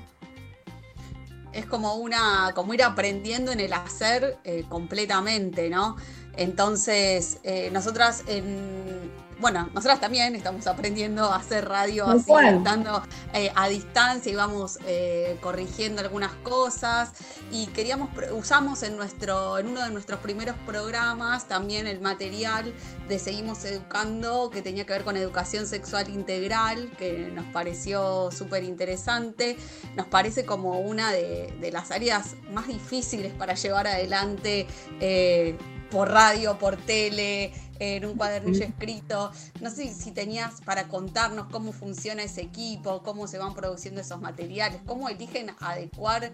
es 1.54 1.66
como 1.66 1.96
una, 1.96 2.52
como 2.54 2.74
ir 2.74 2.84
aprendiendo 2.84 3.54
en 3.54 3.62
el 3.62 3.72
hacer 3.72 4.38
eh, 4.44 4.66
completamente, 4.68 5.70
¿no? 5.70 5.96
Entonces, 6.36 7.40
eh, 7.44 7.70
nosotras 7.72 8.24
en 8.28 9.10
bueno, 9.40 9.70
nosotras 9.74 10.00
también 10.00 10.36
estamos 10.36 10.66
aprendiendo 10.68 11.26
a 11.26 11.38
hacer 11.38 11.68
radio 11.68 12.08
así, 12.08 12.32
estando 12.32 13.04
eh, 13.34 13.52
a 13.56 13.68
distancia 13.68 14.32
y 14.32 14.36
vamos 14.36 14.80
eh, 14.86 15.38
corrigiendo 15.42 16.02
algunas 16.02 16.32
cosas. 16.36 17.12
Y 17.52 17.68
queríamos, 17.68 18.10
usamos 18.32 18.84
en 18.84 18.96
nuestro, 18.96 19.58
en 19.58 19.68
uno 19.68 19.84
de 19.84 19.92
nuestros 19.92 20.20
primeros 20.22 20.56
programas 20.66 21.48
también 21.48 21.88
el 21.88 22.00
material 22.00 22.74
de 23.10 23.20
Seguimos 23.20 23.66
Educando, 23.66 24.50
que 24.50 24.62
tenía 24.62 24.86
que 24.86 24.94
ver 24.94 25.04
con 25.04 25.18
educación 25.18 25.68
sexual 25.68 26.10
integral, 26.10 26.92
que 26.98 27.32
nos 27.34 27.46
pareció 27.48 28.32
súper 28.32 28.64
interesante. 28.64 29.58
Nos 29.96 30.08
parece 30.08 30.46
como 30.46 30.80
una 30.80 31.12
de, 31.12 31.54
las 31.74 31.92
áreas 31.92 32.36
más 32.54 32.68
difíciles 32.68 33.34
para 33.34 33.56
llevar 33.56 33.88
adelante 33.88 34.66
eh, 35.02 35.58
por 35.92 36.10
radio, 36.10 36.58
por 36.58 36.78
tele 36.78 37.52
en 37.80 38.06
un 38.06 38.16
cuadernillo 38.16 38.66
escrito. 38.66 39.32
No 39.62 39.70
sé 39.70 39.94
si 39.94 40.12
tenías 40.12 40.62
para 40.62 40.88
contarnos 40.88 41.48
cómo 41.52 41.72
funciona 41.72 42.24
ese 42.24 42.42
equipo, 42.42 43.02
cómo 43.04 43.28
se 43.28 43.38
van 43.38 43.54
produciendo 43.54 44.02
esos 44.02 44.22
materiales, 44.22 44.82
cómo 44.86 45.10
eligen 45.10 45.52
adecuar 45.60 46.32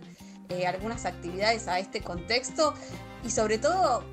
eh, 0.50 0.68
algunas 0.68 1.06
actividades 1.06 1.68
a 1.68 1.80
este 1.80 2.02
contexto 2.02 2.74
y 3.24 3.30
sobre 3.30 3.58
todo 3.58 4.04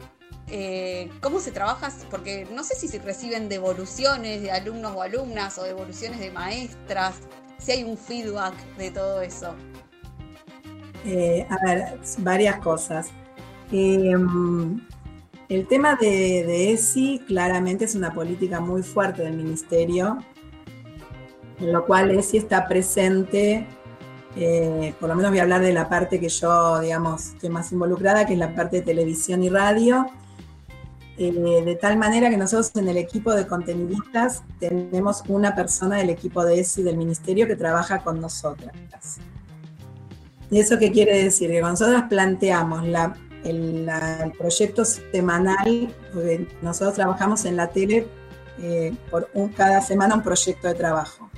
eh, 0.51 1.11
cómo 1.21 1.41
se 1.41 1.51
trabaja, 1.51 1.91
porque 2.11 2.47
no 2.55 2.65
sé 2.65 2.75
si 2.75 2.89
se 2.89 2.99
reciben 2.99 3.49
devoluciones 3.49 4.41
de 4.41 4.51
alumnos 4.51 4.95
o 4.95 5.03
alumnas 5.03 5.59
o 5.59 5.65
devoluciones 5.65 6.21
de 6.21 6.31
maestras, 6.31 7.17
si 7.59 7.73
hay 7.73 7.85
un 7.85 7.99
feedback 7.99 8.55
de 8.77 8.91
todo 8.91 9.21
eso. 9.21 9.55
Eh, 11.05 11.47
a 11.51 11.67
ver, 11.67 12.01
varias 12.19 12.59
cosas. 12.61 13.09
El 15.49 15.67
tema 15.67 15.97
de, 15.97 16.73
ESI 16.73 17.23
claramente 17.27 17.87
es 17.87 17.95
una 17.95 18.13
política 18.13 18.61
muy 18.61 18.83
fuerte 18.83 19.23
del 19.23 19.35
ministerio, 19.35 20.19
en 21.59 21.73
lo 21.73 21.87
cual 21.87 22.11
ESI 22.11 22.39
está 22.39 22.69
presente, 22.69 23.67
eh, 24.37 24.95
por 25.01 25.09
lo 25.09 25.15
menos 25.15 25.31
voy 25.31 25.41
a 25.41 25.43
hablar 25.43 25.63
de 25.63 25.73
la 25.73 25.89
parte 25.89 26.21
que 26.21 26.29
yo, 26.29 26.81
digamos, 26.81 27.29
estoy 27.29 27.49
más 27.49 27.73
involucrada, 27.73 28.27
que 28.27 28.35
es 28.35 28.39
la 28.39 28.55
parte 28.55 28.77
de 28.77 28.83
televisión 28.83 29.43
y 29.43 29.49
radio, 29.49 30.07
eh, 31.17 31.33
de 31.65 31.75
tal 31.77 31.97
manera 31.97 32.29
que 32.31 32.37
nosotros 32.37 32.71
en 32.77 32.89
el 32.89 32.99
equipo 32.99 33.35
de 33.35 33.47
contenidistas 33.47 34.43
tenemos 34.61 35.25
una 35.29 35.57
persona 35.57 35.97
del 35.97 36.11
equipo 36.11 36.45
de 36.45 36.61
ESI 36.61 36.83
del 36.83 36.97
ministerio 36.99 37.47
que 37.47 37.57
trabaja 37.57 38.01
con 38.05 38.21
nosotras. 38.21 38.73
¿Y 40.51 40.61
eso 40.61 40.79
qué 40.79 40.93
quiere 40.93 41.25
decir? 41.25 41.51
Que 41.51 41.61
nosotras 41.61 42.05
planteamos 42.09 42.87
la 42.87 43.17
el, 43.51 44.33
proyecto 44.37 44.85
semanal, 44.85 45.95
nosotros 46.63 46.95
trabajamos 46.95 47.45
en 47.45 47.57
la 47.57 47.69
tele 47.69 48.07
eh, 48.61 48.95
por 49.11 49.29
un, 49.35 49.49
cada 49.49 49.81
semana 49.81 50.15
un 50.15 50.23
proyecto 50.23 50.69
de 50.69 50.75
trabajo. 50.75 51.31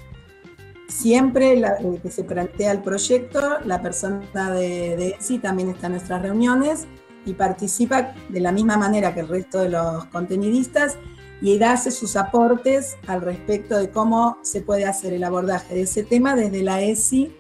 Siempre 0.88 1.62
que 2.02 2.10
se 2.10 2.24
plantea 2.24 2.72
el 2.72 2.82
proyecto, 2.82 3.40
la 3.64 3.80
persona 3.80 4.50
de, 4.52 4.96
de 4.96 5.16
ESI 5.20 5.38
también 5.38 5.70
está 5.70 5.86
en 5.86 5.92
nuestras 5.92 6.20
reuniones 6.22 6.86
y 7.24 7.34
participa 7.34 8.14
de 8.28 8.40
la 8.40 8.50
misma 8.50 8.76
manera 8.76 9.14
que 9.14 9.20
el 9.20 9.28
resto 9.28 9.60
de 9.60 9.68
los 9.68 10.06
contenidistas 10.06 10.96
y 11.42 11.62
hace 11.62 11.90
sus 11.90 12.16
aportes 12.16 12.96
al 13.06 13.22
respecto 13.22 13.78
de 13.78 13.90
cómo 13.90 14.38
se 14.42 14.60
puede 14.60 14.84
hacer 14.84 15.12
el 15.12 15.24
abordaje 15.24 15.74
de 15.74 15.82
ese 15.82 16.02
tema 16.02 16.34
desde 16.34 16.62
la 16.62 16.82
ESI 16.82 17.32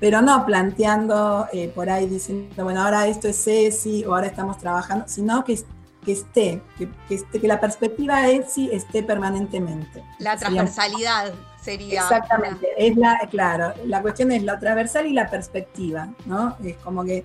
pero 0.00 0.22
no 0.22 0.46
planteando 0.46 1.48
eh, 1.52 1.68
por 1.74 1.90
ahí 1.90 2.06
diciendo, 2.06 2.64
bueno, 2.64 2.82
ahora 2.82 3.06
esto 3.06 3.28
es 3.28 3.46
ESI 3.46 4.04
o 4.04 4.14
ahora 4.14 4.28
estamos 4.28 4.58
trabajando, 4.58 5.04
sino 5.08 5.44
que, 5.44 5.58
que 6.04 6.12
esté, 6.12 6.62
que, 6.76 6.88
esté, 7.14 7.40
que 7.40 7.48
la 7.48 7.60
perspectiva 7.60 8.28
ESI 8.28 8.70
esté 8.72 9.02
permanentemente. 9.02 10.04
La 10.18 10.36
transversalidad 10.36 11.32
sería. 11.60 12.02
Exactamente, 12.02 12.68
es 12.76 12.96
la, 12.96 13.18
claro, 13.30 13.74
la 13.86 14.00
cuestión 14.00 14.30
es 14.30 14.42
la 14.44 14.58
transversal 14.58 15.06
y 15.06 15.12
la 15.12 15.28
perspectiva, 15.28 16.08
¿no? 16.26 16.56
Es 16.62 16.76
como 16.76 17.04
que 17.04 17.24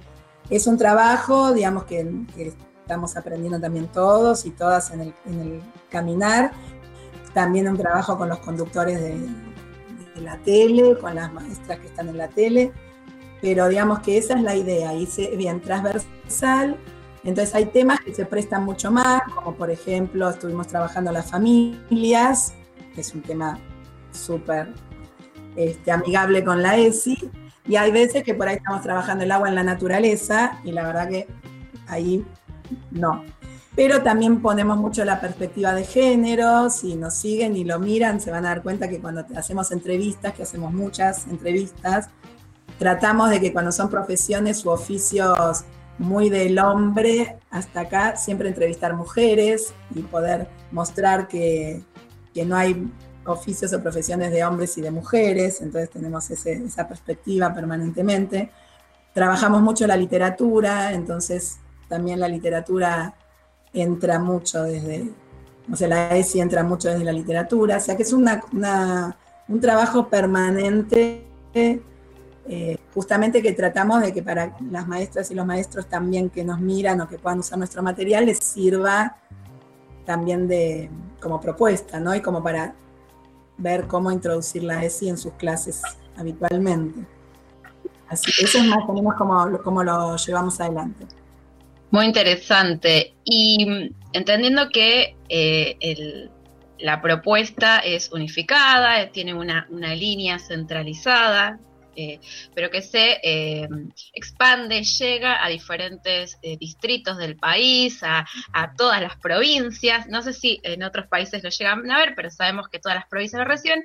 es 0.49 0.65
un 0.65 0.77
trabajo, 0.77 1.53
digamos, 1.53 1.85
que, 1.85 2.53
estamos 2.81 3.15
aprendiendo 3.15 3.61
también 3.61 3.87
todos 3.87 4.45
y 4.45 4.51
todas 4.51 4.91
en 4.91 4.99
el, 4.99 5.13
en 5.25 5.39
el 5.39 5.61
caminar, 5.89 6.51
también 7.33 7.69
un 7.69 7.77
trabajo 7.77 8.17
con 8.17 8.27
los 8.27 8.39
conductores 8.39 8.99
de 8.99 9.17
de 10.15 10.21
la 10.21 10.37
tele, 10.37 10.97
con 10.97 11.15
las 11.15 11.31
maestras 11.33 11.79
que 11.79 11.87
están 11.87 12.09
en 12.09 12.17
la 12.17 12.27
tele, 12.27 12.71
pero 13.41 13.67
digamos 13.67 13.99
que 13.99 14.17
esa 14.17 14.35
es 14.35 14.41
la 14.41 14.55
idea, 14.55 14.93
y 14.93 15.07
bien 15.35 15.61
transversal. 15.61 16.77
Entonces 17.23 17.55
hay 17.55 17.65
temas 17.65 17.99
que 18.01 18.13
se 18.13 18.25
prestan 18.25 18.63
mucho 18.65 18.91
más, 18.91 19.21
como 19.35 19.55
por 19.55 19.69
ejemplo 19.69 20.29
estuvimos 20.29 20.67
trabajando 20.67 21.11
las 21.11 21.31
familias, 21.31 22.53
que 22.93 23.01
es 23.01 23.13
un 23.13 23.21
tema 23.21 23.59
súper 24.11 24.73
este, 25.55 25.91
amigable 25.91 26.43
con 26.43 26.61
la 26.61 26.77
ESI, 26.77 27.29
y 27.67 27.75
hay 27.75 27.91
veces 27.91 28.23
que 28.23 28.33
por 28.33 28.47
ahí 28.47 28.57
estamos 28.57 28.81
trabajando 28.81 29.23
el 29.23 29.31
agua 29.31 29.49
en 29.49 29.55
la 29.55 29.63
naturaleza, 29.63 30.59
y 30.63 30.71
la 30.71 30.85
verdad 30.85 31.09
que 31.09 31.27
ahí 31.87 32.25
no 32.91 33.23
pero 33.75 34.03
también 34.03 34.41
ponemos 34.41 34.77
mucho 34.77 35.03
la 35.03 35.19
perspectiva 35.19 35.73
de 35.73 35.83
género, 35.83 36.69
si 36.69 36.95
nos 36.95 37.15
siguen 37.15 37.55
y 37.55 37.63
lo 37.63 37.79
miran 37.79 38.21
se 38.21 38.29
van 38.29 38.45
a 38.45 38.49
dar 38.49 38.61
cuenta 38.61 38.87
que 38.87 38.99
cuando 38.99 39.25
hacemos 39.35 39.71
entrevistas, 39.71 40.33
que 40.33 40.43
hacemos 40.43 40.71
muchas 40.71 41.25
entrevistas, 41.27 42.09
tratamos 42.77 43.31
de 43.31 43.41
que 43.41 43.51
cuando 43.51 43.71
son 43.71 43.89
profesiones 43.89 44.63
u 44.65 44.69
oficios 44.69 45.65
muy 45.97 46.29
del 46.29 46.59
hombre 46.59 47.37
hasta 47.49 47.81
acá, 47.81 48.15
siempre 48.15 48.49
entrevistar 48.49 48.93
mujeres 48.93 49.73
y 49.93 50.01
poder 50.01 50.47
mostrar 50.71 51.27
que, 51.27 51.81
no 52.45 52.55
hay 52.55 52.91
oficios 53.25 53.73
o 53.73 53.81
profesiones 53.81 54.31
de 54.31 54.43
hombres 54.43 54.77
y 54.77 54.81
de 54.81 54.91
mujeres, 54.91 55.61
entonces 55.61 55.89
tenemos 55.89 56.29
esa 56.29 56.87
perspectiva 56.87 57.53
permanentemente. 57.53 58.51
Trabajamos 59.13 59.61
mucho 59.61 59.85
la 59.85 59.95
literatura, 59.95 60.93
entonces 60.93 61.59
también 61.87 62.19
la 62.19 62.27
literatura 62.27 63.13
entra 63.73 64.19
mucho 64.19 64.63
desde, 64.63 65.11
o 65.71 65.75
sea, 65.75 65.87
la 65.87 66.15
ESI 66.15 66.41
entra 66.41 66.63
mucho 66.63 66.89
desde 66.89 67.03
la 67.03 67.11
literatura, 67.11 67.77
o 67.77 67.79
sea 67.79 67.97
que 67.97 68.03
es 68.03 68.13
una, 68.13 68.41
un 69.47 69.59
trabajo 69.59 70.07
permanente, 70.07 71.25
eh, 72.45 72.77
justamente 72.93 73.41
que 73.41 73.53
tratamos 73.53 74.01
de 74.01 74.13
que 74.13 74.21
para 74.21 74.55
las 74.69 74.87
maestras 74.87 75.31
y 75.31 75.35
los 75.35 75.45
maestros 75.45 75.87
también 75.87 76.29
que 76.29 76.43
nos 76.43 76.59
miran 76.59 76.99
o 77.01 77.07
que 77.07 77.17
puedan 77.17 77.39
usar 77.39 77.57
nuestro 77.57 77.81
material 77.81 78.25
les 78.25 78.39
sirva 78.39 79.17
también 80.05 80.47
de, 80.47 80.89
como 81.21 81.39
propuesta, 81.39 81.99
¿no? 81.99 82.13
Y 82.13 82.21
como 82.21 82.43
para 82.43 82.75
ver 83.57 83.87
cómo 83.87 84.11
introducir 84.11 84.63
la 84.63 84.83
ESI 84.83 85.09
en 85.09 85.17
sus 85.17 85.33
clases 85.33 85.81
habitualmente. 86.17 87.05
Así 88.09 88.31
que 88.31 88.45
eso 88.45 88.57
es 88.59 88.65
más 88.65 88.83
o 88.87 88.93
menos 88.93 89.15
como, 89.63 89.83
lo 89.83 90.15
llevamos 90.17 90.59
adelante. 90.59 91.07
Muy 91.93 92.05
interesante. 92.05 93.13
Y 93.23 93.91
entendiendo 94.13 94.69
que 94.69 95.15
eh, 95.29 96.27
la 96.79 96.99
propuesta 97.03 97.77
es 97.77 98.11
unificada, 98.11 99.11
tiene 99.11 99.35
una, 99.35 99.67
una 99.69 99.93
línea 99.93 100.39
centralizada, 100.39 101.59
eh, 101.95 102.19
pero 102.55 102.71
que 102.71 102.81
se 102.81 103.19
eh, 103.21 103.67
expande, 104.11 104.83
llega 104.83 105.45
a 105.45 105.49
diferentes 105.49 106.39
eh, 106.41 106.57
distritos 106.57 107.17
del 107.19 107.35
país, 107.35 108.01
a, 108.01 108.25
todas 108.75 108.99
las 108.99 109.17
provincias. 109.17 110.07
No 110.07 110.23
sé 110.23 110.33
si 110.33 110.59
en 110.63 110.81
otros 110.81 111.05
países 111.05 111.43
lo 111.43 111.51
llegan 111.51 111.91
a 111.91 111.99
ver, 111.99 112.13
pero 112.15 112.31
sabemos 112.31 112.69
que 112.69 112.79
todas 112.79 112.95
las 112.95 113.07
provincias 113.07 113.39
lo 113.39 113.45
reciben. 113.45 113.83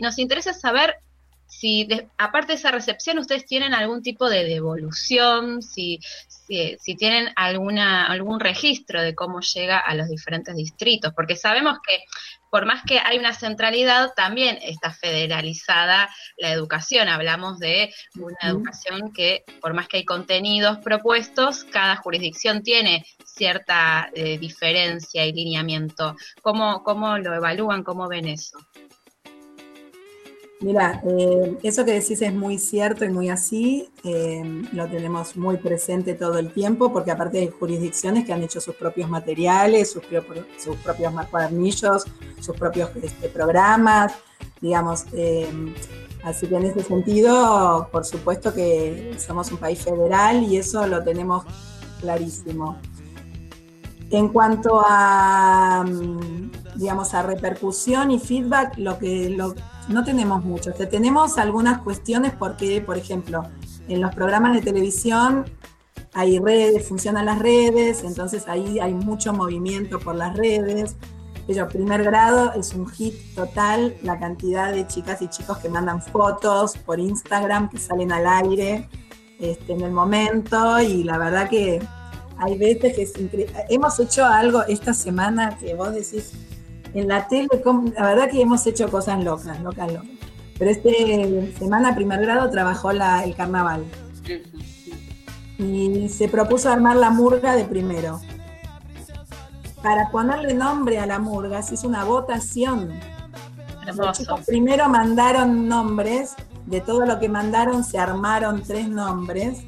nos 0.00 0.18
interesa 0.18 0.54
saber 0.54 0.96
si, 1.46 1.88
aparte 2.18 2.52
de 2.52 2.58
esa 2.58 2.70
recepción, 2.70 3.18
ustedes 3.18 3.46
tienen 3.46 3.72
algún 3.74 4.02
tipo 4.02 4.28
de 4.28 4.44
devolución, 4.44 5.62
si, 5.62 6.00
si, 6.28 6.96
tienen 6.96 7.30
alguna, 7.36 8.06
algún 8.06 8.40
registro 8.40 9.00
de 9.02 9.14
cómo 9.14 9.40
llega 9.40 9.78
a 9.78 9.94
los 9.94 10.08
diferentes 10.08 10.54
distritos, 10.54 11.12
porque 11.14 11.36
sabemos 11.36 11.78
que 11.86 12.04
por 12.50 12.64
más 12.64 12.82
que 12.84 13.00
hay 13.00 13.18
una 13.18 13.34
centralidad, 13.34 14.14
también 14.14 14.58
está 14.62 14.90
federalizada 14.90 16.08
la 16.38 16.52
educación. 16.52 17.08
Hablamos 17.08 17.58
de 17.58 17.92
una 18.14 18.38
educación 18.44 19.12
que, 19.12 19.44
por 19.60 19.74
más 19.74 19.88
que 19.88 19.98
hay 19.98 20.04
contenidos 20.04 20.78
propuestos, 20.78 21.64
cada 21.64 21.96
jurisdicción 21.96 22.62
tiene 22.62 23.04
cierta 23.24 24.08
eh, 24.14 24.38
diferencia 24.38 25.26
y 25.26 25.32
lineamiento. 25.32 26.16
¿Cómo, 26.40 26.82
¿Cómo 26.82 27.18
lo 27.18 27.34
evalúan? 27.34 27.82
¿Cómo 27.82 28.08
ven 28.08 28.28
eso? 28.28 28.58
Mira, 30.60 31.02
eh, 31.06 31.58
eso 31.62 31.84
que 31.84 31.92
decís 31.92 32.22
es 32.22 32.32
muy 32.32 32.58
cierto 32.58 33.04
y 33.04 33.10
muy 33.10 33.28
así, 33.28 33.90
eh, 34.04 34.42
lo 34.72 34.86
tenemos 34.88 35.36
muy 35.36 35.58
presente 35.58 36.14
todo 36.14 36.38
el 36.38 36.50
tiempo, 36.50 36.90
porque 36.94 37.10
aparte 37.10 37.40
hay 37.40 37.50
jurisdicciones 37.50 38.24
que 38.24 38.32
han 38.32 38.42
hecho 38.42 38.58
sus 38.62 38.74
propios 38.74 39.10
materiales, 39.10 39.90
sus, 39.92 40.02
sus 40.56 40.76
propios 40.76 41.12
cuadernillos, 41.30 42.06
sus 42.40 42.56
propios 42.56 42.88
este, 43.02 43.28
programas, 43.28 44.14
digamos. 44.62 45.04
Eh, 45.12 45.46
así 46.24 46.46
que 46.46 46.56
en 46.56 46.64
ese 46.64 46.82
sentido, 46.82 47.90
por 47.92 48.06
supuesto 48.06 48.54
que 48.54 49.14
somos 49.18 49.52
un 49.52 49.58
país 49.58 49.82
federal 49.82 50.42
y 50.42 50.56
eso 50.56 50.86
lo 50.86 51.04
tenemos 51.04 51.44
clarísimo. 52.00 52.78
En 54.10 54.28
cuanto 54.28 54.82
a, 54.86 55.84
mm, 55.86 56.50
digamos, 56.76 57.12
a 57.12 57.22
repercusión 57.22 58.10
y 58.10 58.18
feedback, 58.18 58.78
lo 58.78 58.98
que 58.98 59.28
lo, 59.30 59.54
no 59.88 60.04
tenemos 60.04 60.44
mucho. 60.44 60.72
tenemos 60.72 61.38
algunas 61.38 61.78
cuestiones 61.82 62.32
porque, 62.38 62.80
por 62.80 62.98
ejemplo, 62.98 63.42
en 63.88 64.00
los 64.00 64.14
programas 64.14 64.54
de 64.54 64.62
televisión 64.62 65.44
hay 66.12 66.38
redes, 66.38 66.88
funcionan 66.88 67.26
las 67.26 67.38
redes, 67.38 68.02
entonces 68.02 68.48
ahí 68.48 68.78
hay 68.80 68.94
mucho 68.94 69.32
movimiento 69.32 69.98
por 69.98 70.14
las 70.14 70.36
redes. 70.36 70.96
Pero 71.46 71.68
primer 71.68 72.02
grado 72.02 72.52
es 72.54 72.74
un 72.74 72.88
hit 72.88 73.14
total, 73.34 73.94
la 74.02 74.18
cantidad 74.18 74.72
de 74.72 74.86
chicas 74.86 75.22
y 75.22 75.28
chicos 75.28 75.58
que 75.58 75.68
mandan 75.68 76.02
fotos 76.02 76.76
por 76.76 76.98
Instagram, 76.98 77.68
que 77.68 77.78
salen 77.78 78.10
al 78.10 78.26
aire 78.26 78.88
este, 79.38 79.74
en 79.74 79.82
el 79.82 79.92
momento, 79.92 80.80
y 80.80 81.04
la 81.04 81.18
verdad 81.18 81.48
que 81.48 81.80
hay 82.38 82.58
veces 82.58 82.94
que 82.94 83.02
es. 83.02 83.12
Hemos 83.68 84.00
hecho 84.00 84.24
algo 84.24 84.64
esta 84.64 84.92
semana 84.92 85.56
que 85.58 85.74
vos 85.74 85.92
decís, 85.92 86.32
en 87.00 87.08
la 87.08 87.28
tele, 87.28 87.48
la 87.94 88.06
verdad 88.06 88.30
que 88.30 88.40
hemos 88.40 88.66
hecho 88.66 88.90
cosas 88.90 89.22
locas, 89.22 89.60
locas, 89.60 89.92
locas. 89.92 90.10
Pero 90.58 90.70
este 90.70 91.52
semana, 91.58 91.94
primer 91.94 92.20
grado, 92.20 92.50
trabajó 92.50 92.92
la, 92.92 93.24
el 93.24 93.34
carnaval. 93.36 93.84
Y 95.58 96.08
se 96.08 96.28
propuso 96.28 96.70
armar 96.70 96.96
la 96.96 97.10
murga 97.10 97.54
de 97.54 97.64
primero. 97.64 98.20
Para 99.82 100.10
ponerle 100.10 100.54
nombre 100.54 100.98
a 100.98 101.06
la 101.06 101.18
murga 101.18 101.62
se 101.62 101.74
hizo 101.74 101.86
una 101.86 102.04
votación. 102.04 102.98
primero 104.46 104.88
mandaron 104.88 105.68
nombres, 105.68 106.34
de 106.64 106.80
todo 106.80 107.06
lo 107.06 107.20
que 107.20 107.28
mandaron 107.28 107.84
se 107.84 107.98
armaron 107.98 108.62
tres 108.62 108.88
nombres 108.88 109.64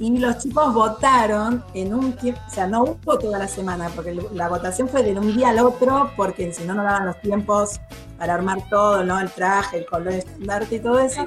y 0.00 0.16
los 0.16 0.38
chicos 0.38 0.72
votaron 0.72 1.62
en 1.74 1.92
un 1.92 2.14
tiempo, 2.14 2.40
o 2.48 2.50
sea, 2.50 2.66
no 2.66 2.84
hubo 2.84 3.18
toda 3.18 3.38
la 3.38 3.46
semana, 3.46 3.90
porque 3.94 4.18
la 4.32 4.48
votación 4.48 4.88
fue 4.88 5.02
de 5.02 5.12
un 5.12 5.36
día 5.36 5.50
al 5.50 5.58
otro, 5.58 6.10
porque 6.16 6.50
si 6.54 6.64
no, 6.64 6.74
no 6.74 6.82
daban 6.82 7.04
los 7.04 7.20
tiempos 7.20 7.78
para 8.18 8.34
armar 8.34 8.66
todo, 8.70 9.04
¿no? 9.04 9.20
El 9.20 9.30
traje, 9.30 9.78
el 9.78 9.86
color 9.86 10.14
estandarte 10.14 10.76
y 10.76 10.80
todo 10.80 10.98
eso. 11.00 11.26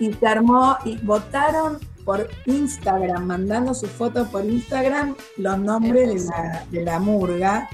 Y 0.00 0.12
se 0.14 0.26
armó, 0.26 0.78
y 0.86 0.96
votaron 0.96 1.78
por 2.06 2.26
Instagram, 2.46 3.26
mandando 3.26 3.74
su 3.74 3.86
foto 3.86 4.26
por 4.28 4.46
Instagram, 4.46 5.14
los 5.36 5.58
nombres 5.58 6.24
de 6.24 6.30
la, 6.30 6.64
de 6.70 6.84
la 6.84 6.98
murga. 6.98 7.68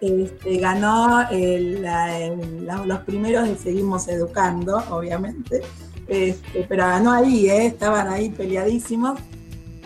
Este, 0.00 0.58
ganó 0.58 1.26
los 2.86 2.98
primeros 3.00 3.48
de 3.48 3.56
Seguimos 3.56 4.08
Educando, 4.08 4.82
obviamente. 4.90 5.62
Este, 6.08 6.64
pero 6.68 6.84
ganó 6.84 7.12
ahí, 7.12 7.48
¿eh? 7.48 7.66
estaban 7.66 8.08
ahí 8.08 8.30
peleadísimos. 8.30 9.18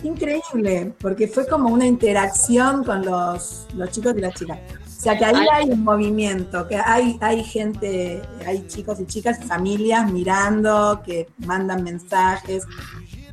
Increíble, 0.02 0.94
porque 1.00 1.28
fue 1.28 1.46
como 1.46 1.68
una 1.68 1.86
interacción 1.86 2.84
con 2.84 3.04
los, 3.04 3.66
chicos 3.90 4.14
y 4.16 4.20
las 4.20 4.34
chicas. 4.34 4.58
O 4.86 5.02
sea 5.02 5.16
que 5.16 5.24
ahí 5.24 5.46
hay 5.52 5.70
un 5.70 5.82
movimiento, 5.82 6.66
que 6.68 6.76
hay, 6.76 7.16
hay 7.20 7.42
gente, 7.42 8.20
hay 8.46 8.66
chicos 8.66 9.00
y 9.00 9.06
chicas, 9.06 9.42
familias 9.44 10.10
mirando, 10.10 11.02
que 11.04 11.26
mandan 11.38 11.82
mensajes, 11.82 12.64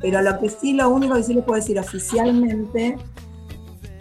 pero 0.00 0.22
lo 0.22 0.38
que 0.38 0.48
sí, 0.48 0.72
lo 0.72 0.88
único 0.88 1.14
que 1.14 1.22
sí 1.22 1.34
les 1.34 1.44
puedo 1.44 1.60
decir 1.60 1.78
oficialmente, 1.78 2.96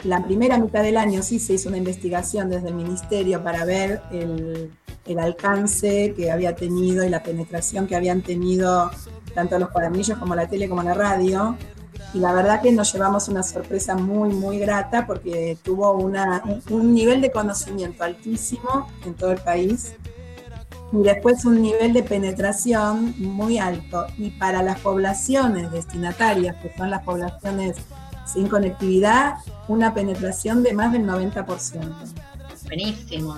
la 0.07 0.23
primera 0.23 0.57
mitad 0.57 0.83
del 0.83 0.97
año 0.97 1.21
sí 1.21 1.37
se 1.39 1.53
hizo 1.53 1.69
una 1.69 1.77
investigación 1.77 2.49
desde 2.49 2.69
el 2.69 2.75
ministerio 2.75 3.43
para 3.43 3.65
ver 3.65 4.01
el, 4.11 4.71
alcance 5.19 6.13
que 6.15 6.31
había 6.31 6.55
tenido 6.55 7.05
y 7.05 7.09
la 7.09 7.23
penetración 7.23 7.87
que 7.87 7.95
habían 7.95 8.21
tenido 8.21 8.91
tanto 9.33 9.57
los 9.57 9.69
cuadernillos 9.69 10.17
como 10.17 10.35
la 10.35 10.47
tele 10.47 10.67
como 10.67 10.83
la 10.83 10.93
radio. 10.93 11.55
Y 12.13 12.19
la 12.19 12.33
verdad 12.33 12.61
que 12.61 12.71
nos 12.71 12.91
llevamos 12.93 13.27
una 13.29 13.43
sorpresa 13.43 13.95
muy, 13.95 14.29
muy 14.29 14.59
grata 14.59 15.07
porque 15.07 15.57
tuvo 15.63 15.93
un 15.93 16.93
nivel 16.93 17.21
de 17.21 17.31
conocimiento 17.31 18.03
altísimo 18.03 18.87
en 19.05 19.13
todo 19.13 19.31
el 19.31 19.39
país 19.39 19.93
y 20.91 21.03
después 21.03 21.43
un 21.45 21.61
nivel 21.61 21.93
de 21.93 22.03
penetración 22.03 23.13
muy 23.17 23.59
alto. 23.59 24.05
Y 24.17 24.31
para 24.31 24.63
las 24.63 24.79
poblaciones 24.79 25.71
destinatarias, 25.71 26.55
que 26.57 26.73
son 26.77 26.89
las 26.89 27.03
poblaciones 27.03 27.77
sin 28.31 28.47
conectividad, 28.47 29.35
una 29.67 29.93
penetración 29.93 30.63
de 30.63 30.73
más 30.73 30.91
del 30.91 31.05
90%. 31.05 31.95
Buenísimo. 32.65 33.35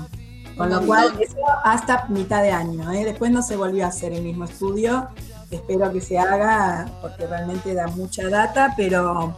Con 0.57 0.69
lo 0.69 0.85
cual, 0.85 1.13
eso 1.21 1.37
hasta 1.63 2.05
mitad 2.09 2.41
de 2.41 2.51
año. 2.51 2.91
¿eh? 2.91 3.05
Después 3.05 3.31
no 3.31 3.41
se 3.41 3.55
volvió 3.55 3.85
a 3.85 3.89
hacer 3.89 4.11
el 4.11 4.23
mismo 4.23 4.43
estudio. 4.43 5.07
Espero 5.51 5.91
que 5.91 6.01
se 6.01 6.19
haga 6.19 6.89
porque 7.01 7.25
realmente 7.25 7.73
da 7.73 7.87
mucha 7.87 8.27
data, 8.29 8.73
pero 8.75 9.33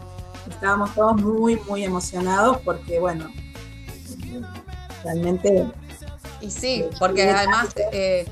estábamos 0.50 0.94
todos 0.96 1.22
muy, 1.22 1.60
muy 1.68 1.84
emocionados 1.84 2.58
porque, 2.66 3.00
bueno, 3.00 3.30
realmente... 5.04 5.68
Y 6.42 6.50
sí, 6.50 6.86
porque 6.98 7.30
además 7.30 7.70
eh, 7.92 8.26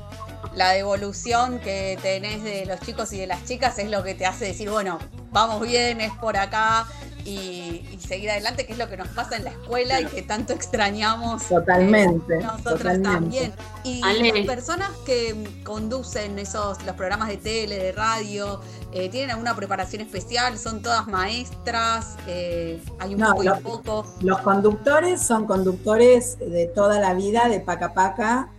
la 0.54 0.70
devolución 0.70 1.60
que 1.60 1.98
tenés 2.02 2.42
de 2.42 2.66
los 2.66 2.80
chicos 2.80 3.12
y 3.12 3.18
de 3.18 3.26
las 3.26 3.44
chicas 3.44 3.78
es 3.78 3.88
lo 3.88 4.02
que 4.02 4.14
te 4.14 4.26
hace 4.26 4.46
decir, 4.46 4.68
bueno, 4.68 4.98
vamos 5.30 5.60
bien, 5.66 6.00
es 6.00 6.12
por 6.14 6.36
acá, 6.36 6.86
y, 7.24 7.98
seguir 8.06 8.30
adelante, 8.30 8.66
que 8.66 8.72
es 8.72 8.78
lo 8.78 8.88
que 8.88 8.96
nos 8.96 9.08
pasa 9.08 9.36
en 9.36 9.44
la 9.44 9.50
escuela 9.50 10.00
y 10.00 10.06
que 10.06 10.22
tanto 10.22 10.52
extrañamos. 10.52 11.44
Totalmente. 11.44 12.38
Eh, 12.38 12.42
nosotras 12.42 13.00
también. 13.02 13.52
Y 13.84 14.00
las 14.00 14.46
personas 14.46 14.90
que 15.06 15.48
conducen 15.64 16.38
esos 16.38 16.84
los 16.84 16.96
programas 16.96 17.28
de 17.28 17.36
tele, 17.36 17.76
de 17.76 17.92
radio, 17.92 18.60
eh, 18.92 19.08
¿tienen 19.08 19.30
alguna 19.30 19.54
preparación 19.54 20.02
especial? 20.02 20.58
¿Son 20.58 20.82
todas 20.82 21.06
maestras? 21.06 22.16
Eh, 22.26 22.82
¿Hay 22.98 23.14
un 23.14 23.20
poco 23.20 23.44
y 23.44 23.48
un 23.48 23.62
poco? 23.62 24.06
Los 24.20 24.38
conductores 24.40 25.22
son 25.22 25.46
conductores 25.46 26.38
de 26.38 26.66
toda 26.66 26.98
la 27.00 27.14
vida 27.14 27.48
de 27.48 27.60
Paca 27.60 27.94
Paca 27.94 28.50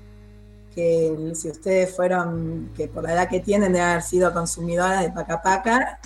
que 0.74 1.34
si 1.36 1.50
ustedes 1.50 1.96
fueron, 1.96 2.72
que 2.76 2.88
por 2.88 3.04
la 3.04 3.14
edad 3.14 3.30
que 3.30 3.40
tienen 3.40 3.74
de 3.74 3.82
haber 3.82 4.02
sido 4.02 4.34
consumidoras 4.34 5.02
de 5.02 5.12
Paca 5.12 5.42
Paca, 5.42 6.00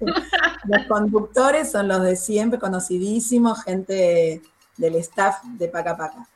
los 0.64 0.86
conductores 0.86 1.70
son 1.70 1.88
los 1.88 2.02
de 2.02 2.16
siempre, 2.16 2.58
conocidísimos, 2.58 3.62
gente 3.62 4.42
del 4.76 4.94
staff 4.96 5.42
de 5.44 5.68
Paca 5.68 5.96
Paca. 5.96 6.28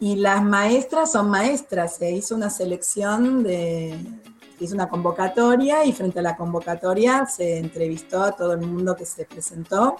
Y 0.00 0.16
las 0.16 0.42
maestras 0.42 1.12
son 1.12 1.28
maestras, 1.28 1.96
se 1.96 2.10
hizo 2.10 2.36
una 2.36 2.50
selección 2.50 3.42
de, 3.42 3.98
hizo 4.60 4.74
una 4.74 4.88
convocatoria 4.88 5.84
y 5.84 5.92
frente 5.92 6.20
a 6.20 6.22
la 6.22 6.36
convocatoria 6.36 7.26
se 7.26 7.58
entrevistó 7.58 8.22
a 8.22 8.32
todo 8.32 8.52
el 8.54 8.60
mundo 8.60 8.96
que 8.96 9.04
se 9.04 9.24
presentó 9.24 9.96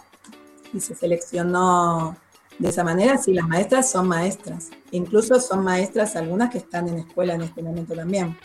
y 0.73 0.81
se 0.81 0.95
seleccionó 0.95 2.17
de 2.59 2.69
esa 2.69 2.83
manera, 2.83 3.17
sí, 3.19 3.33
las 3.33 3.47
maestras 3.47 3.91
son 3.91 4.09
maestras. 4.09 4.71
Incluso 4.91 5.41
son 5.41 5.63
maestras 5.63 6.17
algunas 6.17 6.51
que 6.51 6.59
están 6.59 6.89
en 6.89 6.99
escuela 6.99 7.35
en 7.35 7.43
este 7.43 7.63
momento 7.63 7.95
también. 7.95 8.37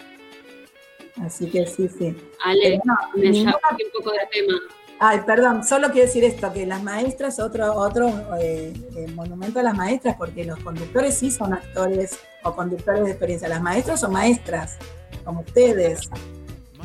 Así 1.21 1.49
que 1.49 1.65
sí, 1.65 1.89
sí. 1.89 2.15
Ale, 2.43 2.79
me 3.15 3.29
ninguna... 3.29 3.57
un 3.71 3.91
poco 3.91 4.11
de 4.11 4.19
tema. 4.31 4.53
Ay, 4.99 5.21
perdón, 5.25 5.63
solo 5.63 5.89
quiero 5.91 6.07
decir 6.07 6.23
esto, 6.23 6.53
que 6.53 6.65
las 6.65 6.81
maestras, 6.81 7.39
otro, 7.39 7.73
otro 7.73 8.07
eh, 8.39 8.73
eh, 8.95 9.07
monumento 9.13 9.59
a 9.59 9.63
las 9.63 9.75
maestras, 9.75 10.15
porque 10.15 10.45
los 10.45 10.59
conductores 10.59 11.15
sí 11.15 11.31
son 11.31 11.53
actores 11.53 12.19
o 12.43 12.55
conductores 12.55 13.03
de 13.03 13.09
experiencia. 13.09 13.49
Las 13.49 13.61
maestras 13.61 13.99
son 13.99 14.13
maestras, 14.13 14.77
como 15.25 15.41
ustedes. 15.41 16.09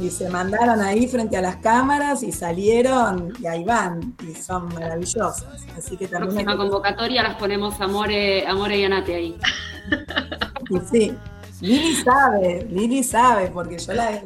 Y 0.00 0.10
se 0.10 0.28
mandaron 0.30 0.80
ahí 0.80 1.08
frente 1.08 1.36
a 1.36 1.40
las 1.40 1.56
cámaras 1.56 2.22
y 2.22 2.30
salieron 2.30 3.32
y 3.40 3.46
ahí 3.46 3.64
van, 3.64 4.14
y 4.28 4.34
son 4.34 4.72
maravillosas. 4.74 5.66
Así 5.76 5.96
que 5.96 6.06
también. 6.06 6.34
Próxima 6.34 6.56
convocatoria 6.56 7.22
las 7.22 7.36
ponemos 7.36 7.80
Amore, 7.80 8.46
Amore 8.46 8.78
y 8.78 8.84
Anate 8.84 9.14
ahí. 9.14 9.36
Y 10.70 10.78
sí, 10.90 11.16
Lili 11.60 11.94
sabe, 11.96 12.66
Lili 12.70 13.02
sabe, 13.02 13.48
porque 13.48 13.78
yo 13.78 13.92
la, 13.92 14.22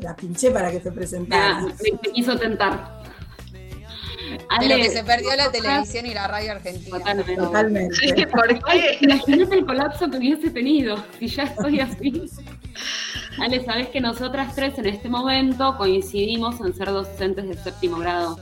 la, 0.00 0.16
pinché 0.16 0.50
para 0.50 0.70
que 0.70 0.80
se 0.80 0.90
presentara. 0.90 1.60
me, 1.60 2.12
quiso 2.12 2.38
tentar. 2.38 3.00
Ale, 4.48 4.76
de 4.76 4.82
que 4.82 4.90
se 4.90 5.04
perdió 5.04 5.34
la 5.36 5.50
televisión 5.50 6.06
y 6.06 6.14
la 6.14 6.26
radio 6.28 6.52
argentina. 6.52 6.98
Totalmente. 6.98 7.36
Totalmente. 7.36 8.26
¿Por 8.30 8.64
qué? 8.64 8.98
Imagínate 9.00 9.54
el 9.56 9.66
colapso 9.66 10.08
que 10.08 10.16
hubiese 10.16 10.50
tenido 10.50 10.96
si 11.18 11.26
ya 11.26 11.42
estoy 11.44 11.80
así. 11.80 12.30
Ale, 13.38 13.64
sabes 13.64 13.88
que 13.88 14.00
nosotras 14.00 14.54
tres 14.54 14.78
en 14.78 14.86
este 14.86 15.08
momento 15.08 15.76
coincidimos 15.76 16.60
en 16.60 16.74
ser 16.74 16.90
docentes 16.90 17.48
del 17.48 17.58
séptimo 17.58 17.98
grado. 17.98 18.38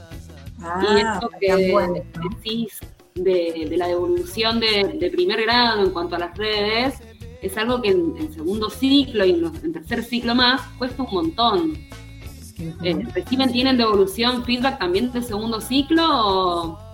Ah, 0.61 0.83
y 0.83 0.99
esto 0.99 1.29
que 1.39 2.01
decís 2.29 2.79
de, 3.15 3.75
la 3.77 3.87
devolución 3.87 4.59
de, 4.59 5.11
primer 5.13 5.41
grado 5.43 5.83
en 5.83 5.91
cuanto 5.91 6.15
a 6.15 6.19
las 6.19 6.37
redes, 6.37 6.95
es 7.41 7.57
algo 7.57 7.81
que 7.81 7.89
en, 7.89 8.33
segundo 8.33 8.69
ciclo 8.69 9.25
y 9.25 9.31
en, 9.31 9.73
tercer 9.73 10.03
ciclo 10.03 10.35
más 10.35 10.61
cuesta 10.77 11.03
un 11.03 11.11
montón. 11.11 11.73
Eh, 12.83 13.05
¿Reciben, 13.15 13.53
tienen 13.53 13.77
devolución, 13.77 14.43
feedback 14.43 14.79
también 14.79 15.13
de 15.13 15.21
segundo 15.21 15.61
ciclo 15.61 16.03
o 16.03 16.88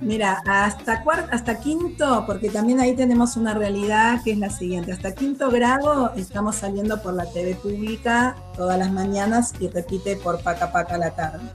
Mira, 0.00 0.42
hasta, 0.46 1.02
hasta 1.30 1.60
quinto, 1.60 2.24
porque 2.26 2.48
también 2.50 2.80
ahí 2.80 2.94
tenemos 2.94 3.36
una 3.36 3.54
realidad 3.54 4.22
que 4.22 4.32
es 4.32 4.38
la 4.38 4.50
siguiente. 4.50 4.92
Hasta 4.92 5.14
quinto 5.14 5.50
grado 5.50 6.12
estamos 6.16 6.56
saliendo 6.56 7.00
por 7.02 7.14
la 7.14 7.26
TV 7.30 7.54
pública 7.54 8.36
todas 8.56 8.78
las 8.78 8.92
mañanas 8.92 9.52
y 9.60 9.68
repite 9.68 10.16
por 10.16 10.42
Paca 10.42 10.72
Paca 10.72 10.98
la 10.98 11.10
tarde. 11.10 11.48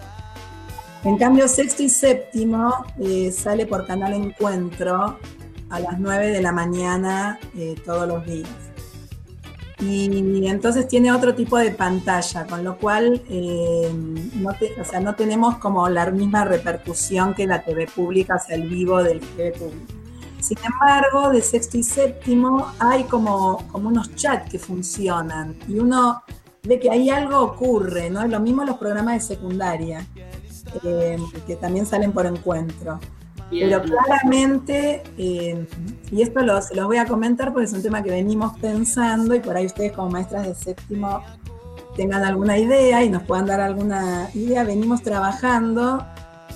En 1.04 1.18
cambio, 1.18 1.48
sexto 1.48 1.84
y 1.84 1.90
séptimo 1.90 2.86
eh, 3.00 3.32
sale 3.32 3.66
por 3.66 3.86
Canal 3.86 4.14
Encuentro 4.14 5.18
a 5.70 5.80
las 5.80 6.00
9 6.00 6.28
de 6.28 6.42
la 6.42 6.52
mañana 6.52 7.40
eh, 7.56 7.76
todos 7.86 8.08
los 8.08 8.26
días. 8.26 8.67
Y 9.80 10.48
entonces 10.48 10.88
tiene 10.88 11.12
otro 11.12 11.36
tipo 11.36 11.58
de 11.58 11.70
pantalla, 11.70 12.48
con 12.48 12.64
lo 12.64 12.78
cual 12.78 13.22
eh, 13.30 13.92
no, 14.36 14.50
o 14.50 14.84
sea, 14.84 15.00
no 15.00 15.14
tenemos 15.14 15.58
como 15.58 15.88
la 15.88 16.10
misma 16.10 16.46
repercusión 16.46 17.36
que 17.36 17.46
la 17.46 17.64
TV 17.64 17.86
pública, 17.86 18.36
o 18.36 18.40
sea, 18.40 18.56
el 18.56 18.68
vivo 18.68 19.04
del 19.04 19.20
TV 19.20 19.52
público. 19.52 19.94
Sin 20.40 20.58
embargo, 20.64 21.30
de 21.30 21.42
sexto 21.42 21.78
y 21.78 21.84
séptimo 21.84 22.72
hay 22.80 23.04
como, 23.04 23.68
unos 23.74 24.16
chats 24.16 24.50
que 24.50 24.60
funcionan 24.60 25.56
y 25.68 25.80
uno 25.80 26.24
ve 26.64 26.80
que 26.80 26.90
ahí 26.90 27.10
algo 27.10 27.40
ocurre, 27.42 28.10
¿no? 28.10 28.26
Lo 28.28 28.40
mismo 28.40 28.64
los 28.64 28.78
programas 28.78 29.16
de 29.16 29.36
secundaria, 29.36 30.06
eh, 30.84 31.18
que 31.46 31.56
también 31.56 31.86
salen 31.86 32.12
por 32.12 32.26
encuentro. 32.26 33.00
Pero 33.50 33.82
claramente, 33.82 35.04
eh, 35.18 35.66
y 36.12 36.22
esto 36.22 36.62
se 36.62 36.76
los 36.76 36.86
voy 36.86 36.98
a 36.98 37.06
comentar 37.06 37.54
porque 37.54 37.66
es 37.66 37.74
un 37.74 37.82
tema 37.82 38.04
que 38.04 38.12
venimos 38.12 38.58
pensando 38.60 39.34
y 39.36 39.40
por 39.40 39.56
ahí 39.56 39.66
ustedes 39.66 39.94
como 39.94 40.10
maestras 40.10 40.48
de 40.48 40.56
séptimo 40.56 41.22
tengan 41.96 42.24
alguna 42.24 42.58
idea 42.58 43.04
y 43.04 43.10
nos 43.10 43.24
puedan 43.24 43.46
dar 43.46 43.62
alguna 43.62 44.30
idea, 44.34 44.64
venimos 44.64 45.02
trabajando 45.02 46.06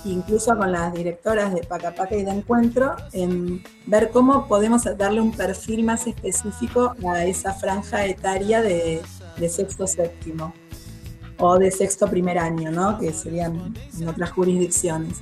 incluso 0.04 0.58
con 0.58 0.72
las 0.72 0.94
directoras 0.94 1.54
de 1.54 1.62
Paca 1.64 1.94
Paca 1.94 2.16
y 2.16 2.24
de 2.24 2.32
Encuentro 2.32 2.96
en 3.14 3.64
ver 3.86 4.10
cómo 4.10 4.48
podemos 4.48 4.84
darle 4.98 5.22
un 5.22 5.32
perfil 5.32 5.84
más 5.84 6.08
específico 6.08 6.96
a 7.08 7.24
esa 7.24 7.54
franja 7.54 8.06
etaria 8.06 8.62
de, 8.62 9.02
de 9.38 9.50
sexto 9.50 9.88
séptimo 9.88 10.54
o 11.38 11.58
de 11.58 11.72
sexto 11.72 12.08
primer 12.08 12.38
año, 12.38 12.72
¿no? 12.72 12.98
que 13.00 13.14
serían 13.14 13.74
en 14.00 14.08
otras 14.08 14.32
jurisdicciones 14.32 15.22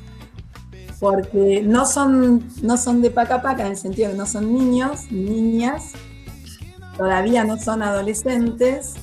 porque 1.00 1.62
no 1.64 1.86
son, 1.86 2.46
no 2.62 2.78
son 2.78 3.02
de 3.02 3.10
paca 3.10 3.42
paca 3.42 3.66
en 3.66 3.72
el 3.72 3.78
sentido 3.78 4.10
de 4.10 4.14
que 4.14 4.20
no 4.20 4.26
son 4.26 4.54
niños, 4.54 5.12
niñas, 5.12 5.94
todavía 6.98 7.46
no 7.46 7.58
son 7.58 7.82
adolescentes. 7.82 8.96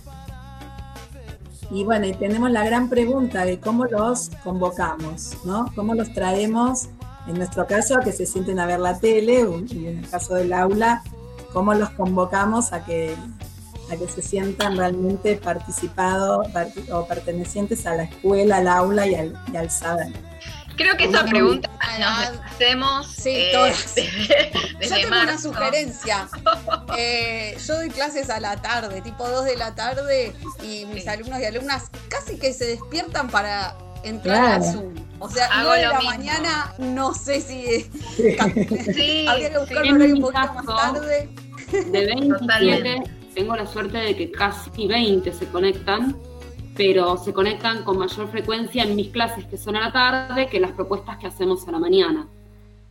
Y 1.71 1.85
bueno, 1.85 2.07
y 2.07 2.13
tenemos 2.13 2.51
la 2.51 2.65
gran 2.65 2.89
pregunta 2.89 3.45
de 3.45 3.59
cómo 3.59 3.87
los 3.87 4.31
convocamos, 4.45 5.37
¿no? 5.45 5.73
¿Cómo 5.75 5.95
los 5.95 6.13
traemos, 6.13 6.89
en 7.27 7.39
nuestro 7.39 7.67
caso, 7.67 7.97
a 7.97 8.01
que 8.01 8.13
se 8.13 8.27
sienten 8.27 8.61
a 8.61 8.67
ver 8.67 8.79
la 8.79 8.99
tele, 8.99 9.45
y 9.69 9.87
en 9.87 9.99
el 9.99 10.09
caso 10.09 10.35
del 10.35 10.53
aula, 10.53 11.03
cómo 11.53 11.75
los 11.75 11.91
convocamos 11.91 12.73
a 12.73 12.85
que, 12.85 13.17
a 13.91 13.97
que 13.97 14.07
se 14.07 14.23
sientan 14.23 14.77
realmente 14.77 15.37
participados 15.37 16.47
o 16.93 17.07
pertenecientes 17.07 17.87
a 17.87 17.97
la 17.97 18.05
escuela, 18.05 18.59
al 18.59 18.69
aula 18.69 19.07
y 19.09 19.15
al, 19.15 19.35
y 19.53 19.57
al 19.57 19.71
saber. 19.71 20.13
Creo 20.77 20.97
que 20.97 21.05
esa 21.05 21.25
pregunta 21.25 21.71
nos 21.99 22.41
hacemos. 22.45 23.07
Sí, 23.07 23.31
eh, 23.35 23.51
todas. 23.53 23.95
yo 23.97 24.95
tengo 24.97 25.23
una 25.23 25.39
sugerencia. 25.39 26.29
Eh, 26.99 27.57
yo 27.67 27.75
doy 27.75 27.91
clases 27.91 28.31
a 28.31 28.41
la 28.41 28.57
tarde, 28.57 29.03
tipo 29.03 29.29
2 29.29 29.45
de 29.45 29.57
la 29.57 29.75
tarde, 29.75 30.33
y 30.63 30.87
mis 30.87 31.07
alumnos 31.07 31.41
y 31.41 31.45
alumnas 31.45 31.91
casi 32.09 32.39
que 32.39 32.55
se 32.55 32.65
despiertan 32.65 33.29
para 33.29 33.77
entrar 34.03 34.61
a 34.61 34.63
Zoom. 34.63 34.95
O 35.19 35.29
sea, 35.29 35.47
Hago 35.47 35.71
9 35.71 35.83
de 35.83 35.89
la 35.89 36.01
mañana, 36.01 36.75
no 36.79 37.13
sé 37.13 37.41
si. 37.41 37.91
sí, 38.17 39.27
habría 39.29 39.51
que 39.51 39.59
buscar 39.59 39.85
un 39.85 40.03
un 40.03 40.21
poquito 40.21 40.55
más 40.55 40.67
tarde. 40.67 41.29
De 41.71 42.07
27, 42.07 43.03
tengo 43.35 43.57
la 43.57 43.67
suerte 43.67 43.99
de 43.99 44.17
que 44.17 44.31
casi 44.31 44.87
20 44.87 45.33
se 45.33 45.47
conectan 45.49 46.17
pero 46.77 47.17
se 47.17 47.33
conectan 47.33 47.85
con 47.85 47.99
mayor 47.99 48.29
frecuencia 48.29 48.83
en 48.83 48.95
mis 48.97 49.11
clases 49.11 49.45
que 49.47 49.57
son 49.57 49.77
a 49.77 49.81
la 49.81 49.93
tarde 49.93 50.49
que 50.49 50.61
las 50.61 50.73
propuestas 50.73 51.17
que 51.19 51.27
hacemos 51.27 51.67
a 51.67 51.73
la 51.73 51.79
mañana. 51.79 52.29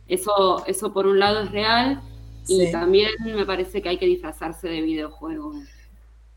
Eso, 0.08 0.64
eso 0.66 0.92
por 0.92 1.06
un 1.06 1.18
lado 1.18 1.42
es 1.42 1.52
real 1.52 2.00
y 2.48 2.70
también 2.70 3.10
me 3.24 3.44
parece 3.44 3.82
que 3.82 3.88
hay 3.88 3.98
que 3.98 4.06
disfrazarse 4.06 4.68
de 4.68 4.80
videojuegos. 4.82 5.56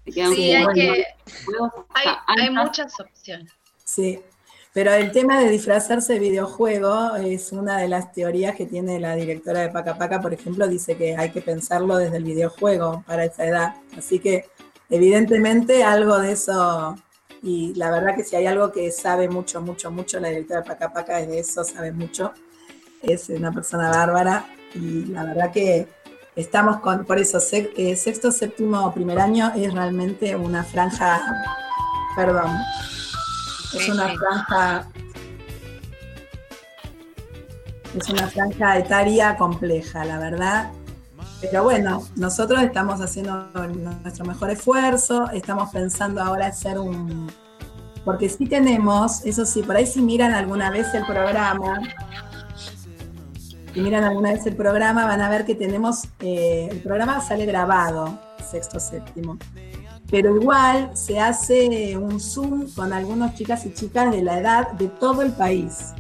Sí, 0.06 0.22
hay, 0.22 0.66
que, 0.74 1.06
hay, 2.26 2.50
muchas 2.50 3.00
opciones. 3.00 3.52
Sí, 3.84 4.20
pero 4.74 4.92
el 4.94 5.12
tema 5.12 5.40
de 5.40 5.50
disfrazarse 5.50 6.14
de 6.14 6.20
videojuego 6.20 7.16
es 7.16 7.52
una 7.52 7.78
de 7.78 7.88
las 7.88 8.12
teorías 8.12 8.56
que 8.56 8.66
tiene 8.66 9.00
la 9.00 9.16
directora 9.16 9.62
de 9.62 9.70
Paca 9.70 9.98
Paca, 10.00 10.20
por 10.20 10.34
ejemplo, 10.34 10.68
dice 10.68 10.98
que 10.98 11.16
hay 11.16 11.30
que 11.30 11.42
pensarlo 11.42 11.98
desde 11.98 12.18
el 12.18 12.24
videojuego 12.24 13.04
para 13.06 13.26
esa 13.26 13.46
edad. 13.46 13.76
Así 13.96 14.20
que 14.20 14.46
evidentemente 14.90 15.84
algo 15.84 16.18
de 16.18 16.32
eso 16.32 16.96
y 17.42 17.74
la 17.76 17.90
verdad 17.92 18.16
que 18.16 18.24
si 18.24 18.36
hay 18.36 18.46
algo 18.46 18.72
que 18.72 18.92
sabe 18.92 19.30
mucho, 19.30 19.62
mucho, 19.62 19.92
mucho, 19.92 20.20
la 20.20 20.30
directora 20.30 20.62
de 20.62 20.68
Paca 20.68 20.92
Paca 20.92 21.20
es 21.20 21.28
de 21.28 21.40
eso, 21.40 21.64
sabe 21.64 21.92
mucho. 21.92 22.34
Es 23.02 23.30
una 23.30 23.52
persona 23.52 23.90
bárbara 23.90 24.46
y 24.76 25.06
la 25.06 25.24
verdad 25.24 25.52
que 25.52 25.88
estamos 26.36 26.78
con, 26.82 27.06
por 27.06 27.18
eso, 27.18 27.40
eh, 27.52 27.96
sexto, 27.96 28.32
séptimo, 28.32 28.94
primer 28.94 29.20
año 29.20 29.52
es 29.56 29.74
realmente 29.74 30.36
una 30.36 30.64
franja, 30.64 31.22
perdón, 32.16 32.52
es 33.74 33.88
una 33.88 34.10
franja, 34.10 34.88
es 37.98 38.10
una 38.10 38.28
franja 38.28 38.78
etaria 38.78 39.38
compleja, 39.38 40.04
la 40.04 40.20
verdad. 40.20 40.72
Pero 41.42 41.64
bueno, 41.64 42.04
nosotros 42.16 42.62
estamos 42.62 43.00
haciendo 43.00 43.48
nuestro 44.04 44.26
mejor 44.26 44.52
esfuerzo, 44.52 45.30
estamos 45.32 45.70
pensando 45.72 46.22
ahora 46.22 46.48
hacer 46.48 46.78
un... 46.78 47.32
Porque 48.04 48.28
sí 48.28 48.46
tenemos, 48.46 49.26
eso 49.26 49.46
sí, 49.46 49.62
por 49.62 49.76
ahí 49.76 49.86
si 49.86 50.02
miran 50.02 50.34
alguna 50.34 50.70
vez 50.70 50.94
el 50.94 51.06
programa, 51.06 51.80
si 53.74 53.82
miran 53.82 54.04
alguna 54.04 54.34
vez 54.34 54.46
el 54.48 54.56
programa 54.56 55.06
van 55.06 55.22
a 55.22 55.30
ver 55.30 55.46
que 55.46 55.56
tenemos, 55.56 56.06
eh, 56.20 56.68
el 56.72 56.80
programa 56.82 57.22
sale 57.22 57.46
grabado, 57.46 58.20
sexto, 58.50 58.80
séptimo. 58.80 59.38
Pero 60.10 60.36
igual 60.36 60.92
se 60.96 61.20
hace 61.20 61.96
un 61.96 62.20
Zoom 62.20 62.70
con 62.74 62.92
algunos 62.94 63.36
chicas 63.36 63.66
y 63.66 63.74
chicas 63.74 64.12
de 64.12 64.24
la 64.24 64.40
edad 64.40 64.72
de 64.72 64.88
todo 64.88 65.22
el 65.22 65.32
país 65.32 65.94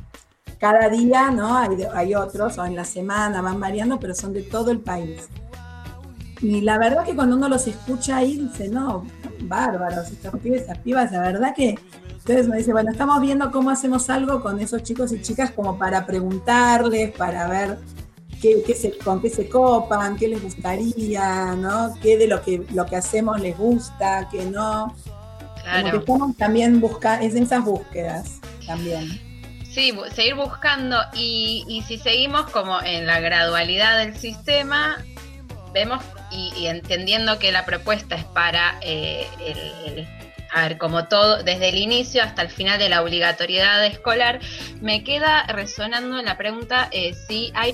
cada 0.59 0.89
día, 0.89 1.31
¿no? 1.31 1.57
Hay, 1.57 2.15
otros, 2.15 2.57
o 2.57 2.65
en 2.65 2.75
la 2.75 2.83
semana 2.83 3.41
van 3.41 3.59
variando, 3.59 3.99
pero 3.99 4.13
son 4.13 4.33
de 4.33 4.43
todo 4.43 4.71
el 4.71 4.79
país. 4.79 5.29
Y 6.41 6.61
la 6.61 6.77
verdad 6.77 7.05
que 7.05 7.15
cuando 7.15 7.35
uno 7.35 7.49
los 7.49 7.67
escucha 7.67 8.17
ahí, 8.17 8.37
dice, 8.37 8.69
no, 8.69 9.05
bárbaros, 9.41 10.09
estos 10.09 10.39
pibes, 10.39 10.63
esas 10.63 10.77
pibas, 10.79 11.11
la 11.11 11.21
verdad 11.21 11.53
que 11.55 11.77
Entonces 12.09 12.47
me 12.47 12.57
dice, 12.57 12.71
bueno, 12.71 12.91
estamos 12.91 13.21
viendo 13.21 13.51
cómo 13.51 13.69
hacemos 13.69 14.09
algo 14.09 14.41
con 14.41 14.59
esos 14.59 14.83
chicos 14.83 15.11
y 15.11 15.21
chicas 15.21 15.51
como 15.51 15.77
para 15.77 16.05
preguntarles, 16.05 17.11
para 17.11 17.47
ver 17.47 17.77
qué, 18.41 18.75
se, 18.75 18.97
con 18.97 19.21
qué 19.21 19.29
se 19.29 19.49
copan, 19.49 20.17
qué 20.17 20.27
les 20.27 20.41
gustaría, 20.41 21.55
¿no? 21.55 21.93
Qué 22.01 22.17
de 22.17 22.27
lo 22.27 22.41
que, 22.41 22.65
lo 22.73 22.85
que 22.85 22.95
hacemos 22.97 23.39
les 23.39 23.57
gusta, 23.57 24.27
qué 24.29 24.45
no. 24.45 24.93
Claro. 25.61 25.81
Como 25.81 25.91
que 25.91 25.97
estamos 25.97 26.37
también 26.37 26.79
buscando, 26.79 27.25
es 27.25 27.35
en 27.35 27.43
esas 27.43 27.63
búsquedas 27.63 28.39
también. 28.65 29.28
Sí, 29.79 29.93
seguir 30.13 30.35
buscando 30.35 30.97
y, 31.13 31.63
y, 31.69 31.83
si 31.83 31.97
seguimos 31.97 32.49
como 32.49 32.81
en 32.81 33.07
la 33.07 33.21
gradualidad 33.21 33.97
del 33.99 34.13
sistema, 34.13 35.01
vemos 35.73 36.03
y, 36.31 36.65
entendiendo 36.65 37.39
que 37.39 37.53
la 37.53 37.63
propuesta 37.63 38.15
es 38.15 38.25
para 38.25 38.77
eh, 38.81 39.25
el, 39.39 40.05
a 40.51 40.63
ver, 40.63 40.77
como 40.77 41.07
todo, 41.07 41.43
desde 41.43 41.69
el 41.69 41.77
inicio 41.77 42.21
hasta 42.23 42.41
el 42.41 42.49
final 42.49 42.77
de 42.77 42.89
la 42.89 43.01
obligatoriedad 43.01 43.85
escolar, 43.85 44.41
me 44.81 45.05
queda 45.05 45.43
resonando 45.43 46.21
la 46.23 46.37
pregunta 46.37 46.89
eh, 46.91 47.13
si 47.13 47.53
hay 47.55 47.73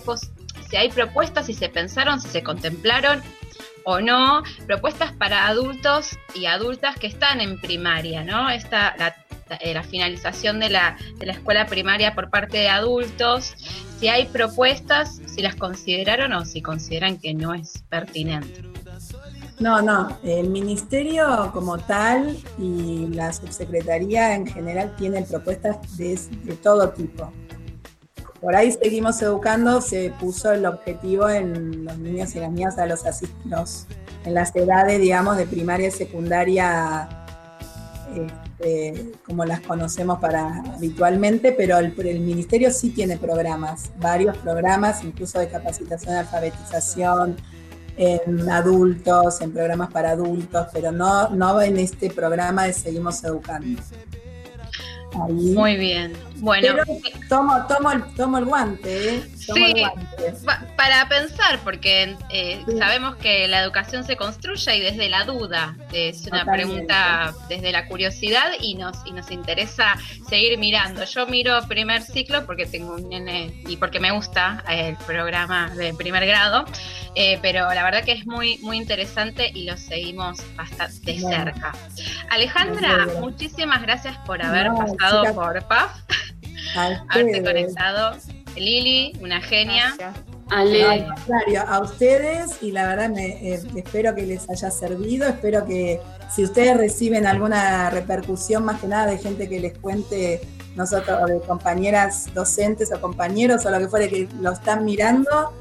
si 0.70 0.76
hay 0.76 0.90
propuestas, 0.90 1.48
si 1.48 1.56
se 1.56 1.70
pensaron, 1.70 2.22
si 2.22 2.28
se 2.28 2.44
contemplaron 2.44 3.24
o 3.84 4.00
no, 4.00 4.44
propuestas 4.68 5.12
para 5.14 5.48
adultos 5.48 6.20
y 6.36 6.46
adultas 6.46 6.98
que 7.00 7.08
están 7.08 7.42
en 7.42 7.60
primaria, 7.60 8.24
¿no? 8.24 8.52
Esta, 8.52 8.96
la, 9.00 9.16
la 9.74 9.84
finalización 9.84 10.60
de 10.60 10.70
la, 10.70 10.98
de 11.18 11.26
la 11.26 11.34
escuela 11.34 11.66
primaria 11.68 12.16
por 12.16 12.30
parte 12.30 12.58
de 12.58 12.70
adultos, 12.70 13.54
si 14.00 14.08
hay 14.08 14.26
propuestas, 14.26 15.22
si 15.28 15.42
las 15.42 15.56
consideraron 15.56 16.34
o 16.34 16.46
si 16.46 16.62
consideran 16.62 17.18
que 17.18 17.34
no 17.34 17.54
es 17.54 17.84
pertinente. 17.90 18.64
No, 19.60 19.82
no, 19.82 20.18
el 20.24 20.50
ministerio 20.50 21.50
como 21.54 21.78
tal 21.78 22.38
y 22.58 23.08
la 23.08 23.32
subsecretaría 23.32 24.36
en 24.36 24.48
general 24.48 24.94
tienen 24.98 25.26
propuestas 25.26 25.98
de, 25.98 26.20
de 26.44 26.56
todo 26.56 26.90
tipo. 26.90 27.32
Por 28.42 28.56
ahí 28.56 28.72
seguimos 28.72 29.22
educando, 29.22 29.80
se 29.80 30.12
puso 30.20 30.52
el 30.52 30.66
objetivo 30.66 31.30
en 31.30 31.86
los 31.86 31.98
niños 31.98 32.36
y 32.36 32.40
las 32.40 32.52
niñas 32.52 32.78
a 32.78 32.86
los 32.86 33.06
asistos, 33.06 33.88
en 34.26 34.34
las 34.34 34.54
edades, 34.56 35.00
digamos, 35.00 35.38
de 35.38 35.48
primaria 35.48 35.88
y 35.88 35.92
secundaria, 35.92 37.08
este, 38.58 39.12
como 39.26 39.44
las 39.46 39.62
conocemos 39.62 40.20
para 40.20 40.60
habitualmente, 40.76 41.52
pero 41.52 41.78
el, 41.78 41.94
el, 42.06 42.20
ministerio 42.22 42.72
sí 42.72 42.90
tiene 42.90 43.18
programas, 43.18 43.92
varios 44.00 44.38
programas, 44.38 45.04
incluso 45.04 45.40
de 45.40 45.50
capacitación 45.50 46.14
de 46.14 46.20
alfabetización 46.20 47.36
en 47.98 48.50
adultos, 48.50 49.42
en 49.42 49.52
programas 49.52 49.92
para 49.92 50.12
adultos, 50.12 50.68
pero 50.74 50.92
no, 50.92 51.30
no 51.30 51.62
en 51.62 51.78
este 51.78 52.10
programa 52.10 52.66
de 52.66 52.74
Seguimos 52.74 53.24
Educando. 53.24 53.82
Muy 55.14 55.78
bien. 55.78 56.14
Bueno, 56.38 56.76
tomo, 57.30 57.66
tomo, 57.68 57.92
el, 57.92 58.04
tomo 58.16 58.38
el 58.38 58.46
guante, 58.46 59.16
¿eh? 59.16 59.24
Sí, 59.54 59.84
para 60.76 61.08
pensar, 61.08 61.60
porque 61.64 62.16
eh, 62.30 62.64
sabemos 62.78 63.16
que 63.18 63.48
la 63.48 63.62
educación 63.62 64.04
se 64.04 64.16
construye 64.16 64.78
y 64.78 64.80
desde 64.80 65.10
la 65.10 65.24
duda, 65.24 65.76
es 65.92 66.26
una 66.28 66.46
pregunta 66.46 67.34
desde 67.50 67.72
la 67.72 67.88
curiosidad 67.88 68.52
y 68.60 68.76
nos, 68.76 68.98
y 69.06 69.12
nos 69.12 69.32
interesa 69.32 69.96
seguir 70.28 70.58
mirando. 70.58 71.06
Yo 71.06 71.28
miro 71.28 71.60
primer 71.68 72.02
ciclo 72.02 72.46
porque 72.46 72.66
tengo 72.66 72.96
un 72.96 73.10
nene 73.10 73.62
y 73.68 73.78
porque 73.78 74.00
me 74.00 74.12
gusta 74.12 74.64
el 74.70 74.96
programa 74.98 75.70
de 75.76 75.94
primer 75.94 76.26
grado, 76.26 76.66
eh, 77.16 77.40
pero 77.42 77.74
la 77.74 77.84
verdad 77.84 78.04
que 78.04 78.14
es 78.14 78.26
muy, 78.26 78.58
muy 78.60 78.78
interesante 78.78 79.52
y 79.54 79.66
lo 79.66 79.78
seguimos 79.78 80.40
bastante 80.56 81.14
de 81.14 81.20
cerca. 81.20 81.74
Alejandra, 82.30 83.08
muchísimas 83.20 83.82
gracias 83.82 84.18
por 84.26 84.42
haber 84.42 84.68
pasado 84.74 85.34
por 85.34 85.64
PAF 85.68 85.92
haberte 86.76 87.44
conectado. 87.44 88.18
Lili, 88.56 89.14
una 89.22 89.42
genia. 89.42 89.96
Ale. 90.50 91.08
a 91.68 91.80
ustedes 91.80 92.62
y 92.62 92.72
la 92.72 92.88
verdad 92.88 93.10
me, 93.10 93.54
eh, 93.54 93.64
espero 93.76 94.14
que 94.14 94.24
les 94.28 94.48
haya 94.48 94.70
servido, 94.70 95.28
espero 95.28 95.66
que 95.66 96.00
si 96.34 96.44
ustedes 96.44 96.78
reciben 96.78 97.26
alguna 97.26 97.90
repercusión 97.90 98.64
más 98.64 98.80
que 98.80 98.88
nada 98.88 99.08
de 99.08 99.18
gente 99.18 99.50
que 99.50 99.60
les 99.60 99.78
cuente 99.78 100.42
nosotros, 100.76 101.20
o 101.24 101.26
de 101.26 101.40
compañeras 101.42 102.32
docentes 102.34 102.92
o 102.94 103.02
compañeros 103.02 103.66
o 103.66 103.72
lo 103.72 103.80
que 103.80 103.88
fuera 103.88 104.08
que 104.08 104.28
lo 104.40 104.52
están 104.52 104.86
mirando, 104.86 105.54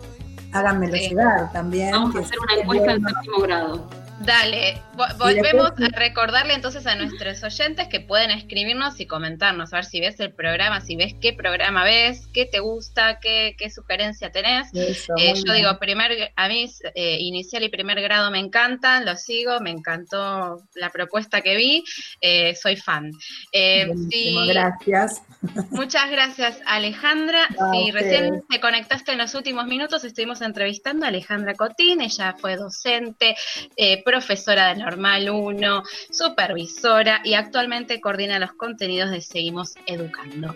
háganmelo 0.52 0.94
llegar 0.94 1.50
también. 1.52 1.92
Vamos 1.92 2.16
a 2.16 2.18
hacer 2.20 2.38
una 2.38 2.60
encuesta 2.60 2.92
en 2.92 3.04
séptimo 3.06 3.38
grado. 3.38 4.03
Dale, 4.20 4.80
volvemos 5.18 5.72
a 5.72 5.88
recordarle 5.98 6.54
entonces 6.54 6.86
a 6.86 6.94
nuestros 6.94 7.42
oyentes 7.42 7.88
que 7.88 8.00
pueden 8.00 8.30
escribirnos 8.30 9.00
y 9.00 9.06
comentarnos, 9.06 9.72
a 9.72 9.76
ver 9.76 9.84
si 9.84 10.00
ves 10.00 10.20
el 10.20 10.32
programa, 10.32 10.80
si 10.80 10.94
ves 10.94 11.14
qué 11.20 11.32
programa 11.32 11.82
ves, 11.84 12.28
qué 12.32 12.46
te 12.46 12.60
gusta, 12.60 13.18
qué, 13.20 13.56
qué 13.58 13.70
sugerencia 13.70 14.30
tenés. 14.30 14.68
Eh, 14.72 15.34
yo 15.44 15.52
digo, 15.52 15.78
primer, 15.80 16.32
a 16.36 16.48
mí 16.48 16.70
eh, 16.94 17.16
inicial 17.20 17.64
y 17.64 17.68
primer 17.68 18.00
grado 18.00 18.30
me 18.30 18.38
encantan, 18.38 19.04
lo 19.04 19.16
sigo, 19.16 19.60
me 19.60 19.70
encantó 19.70 20.62
la 20.74 20.90
propuesta 20.90 21.40
que 21.40 21.56
vi, 21.56 21.84
eh, 22.20 22.54
soy 22.54 22.76
fan. 22.76 23.10
gracias. 24.48 25.22
Muchas 25.70 26.10
gracias 26.10 26.60
Alejandra. 26.66 27.48
si 27.72 27.90
recién 27.90 28.42
te 28.48 28.60
conectaste 28.60 29.12
en 29.12 29.18
los 29.18 29.34
últimos 29.34 29.66
minutos, 29.66 30.04
estuvimos 30.04 30.40
entrevistando 30.40 31.04
a 31.04 31.08
Alejandra 31.08 31.54
Cotín, 31.54 32.00
ella 32.00 32.36
fue 32.38 32.56
docente, 32.56 33.34
profesora 34.04 34.68
de 34.68 34.80
Normal 34.82 35.30
1, 35.30 35.82
supervisora 36.10 37.20
y 37.24 37.34
actualmente 37.34 38.00
coordina 38.00 38.38
los 38.38 38.52
contenidos 38.52 39.10
de 39.10 39.20
Seguimos 39.20 39.74
Educando. 39.86 40.48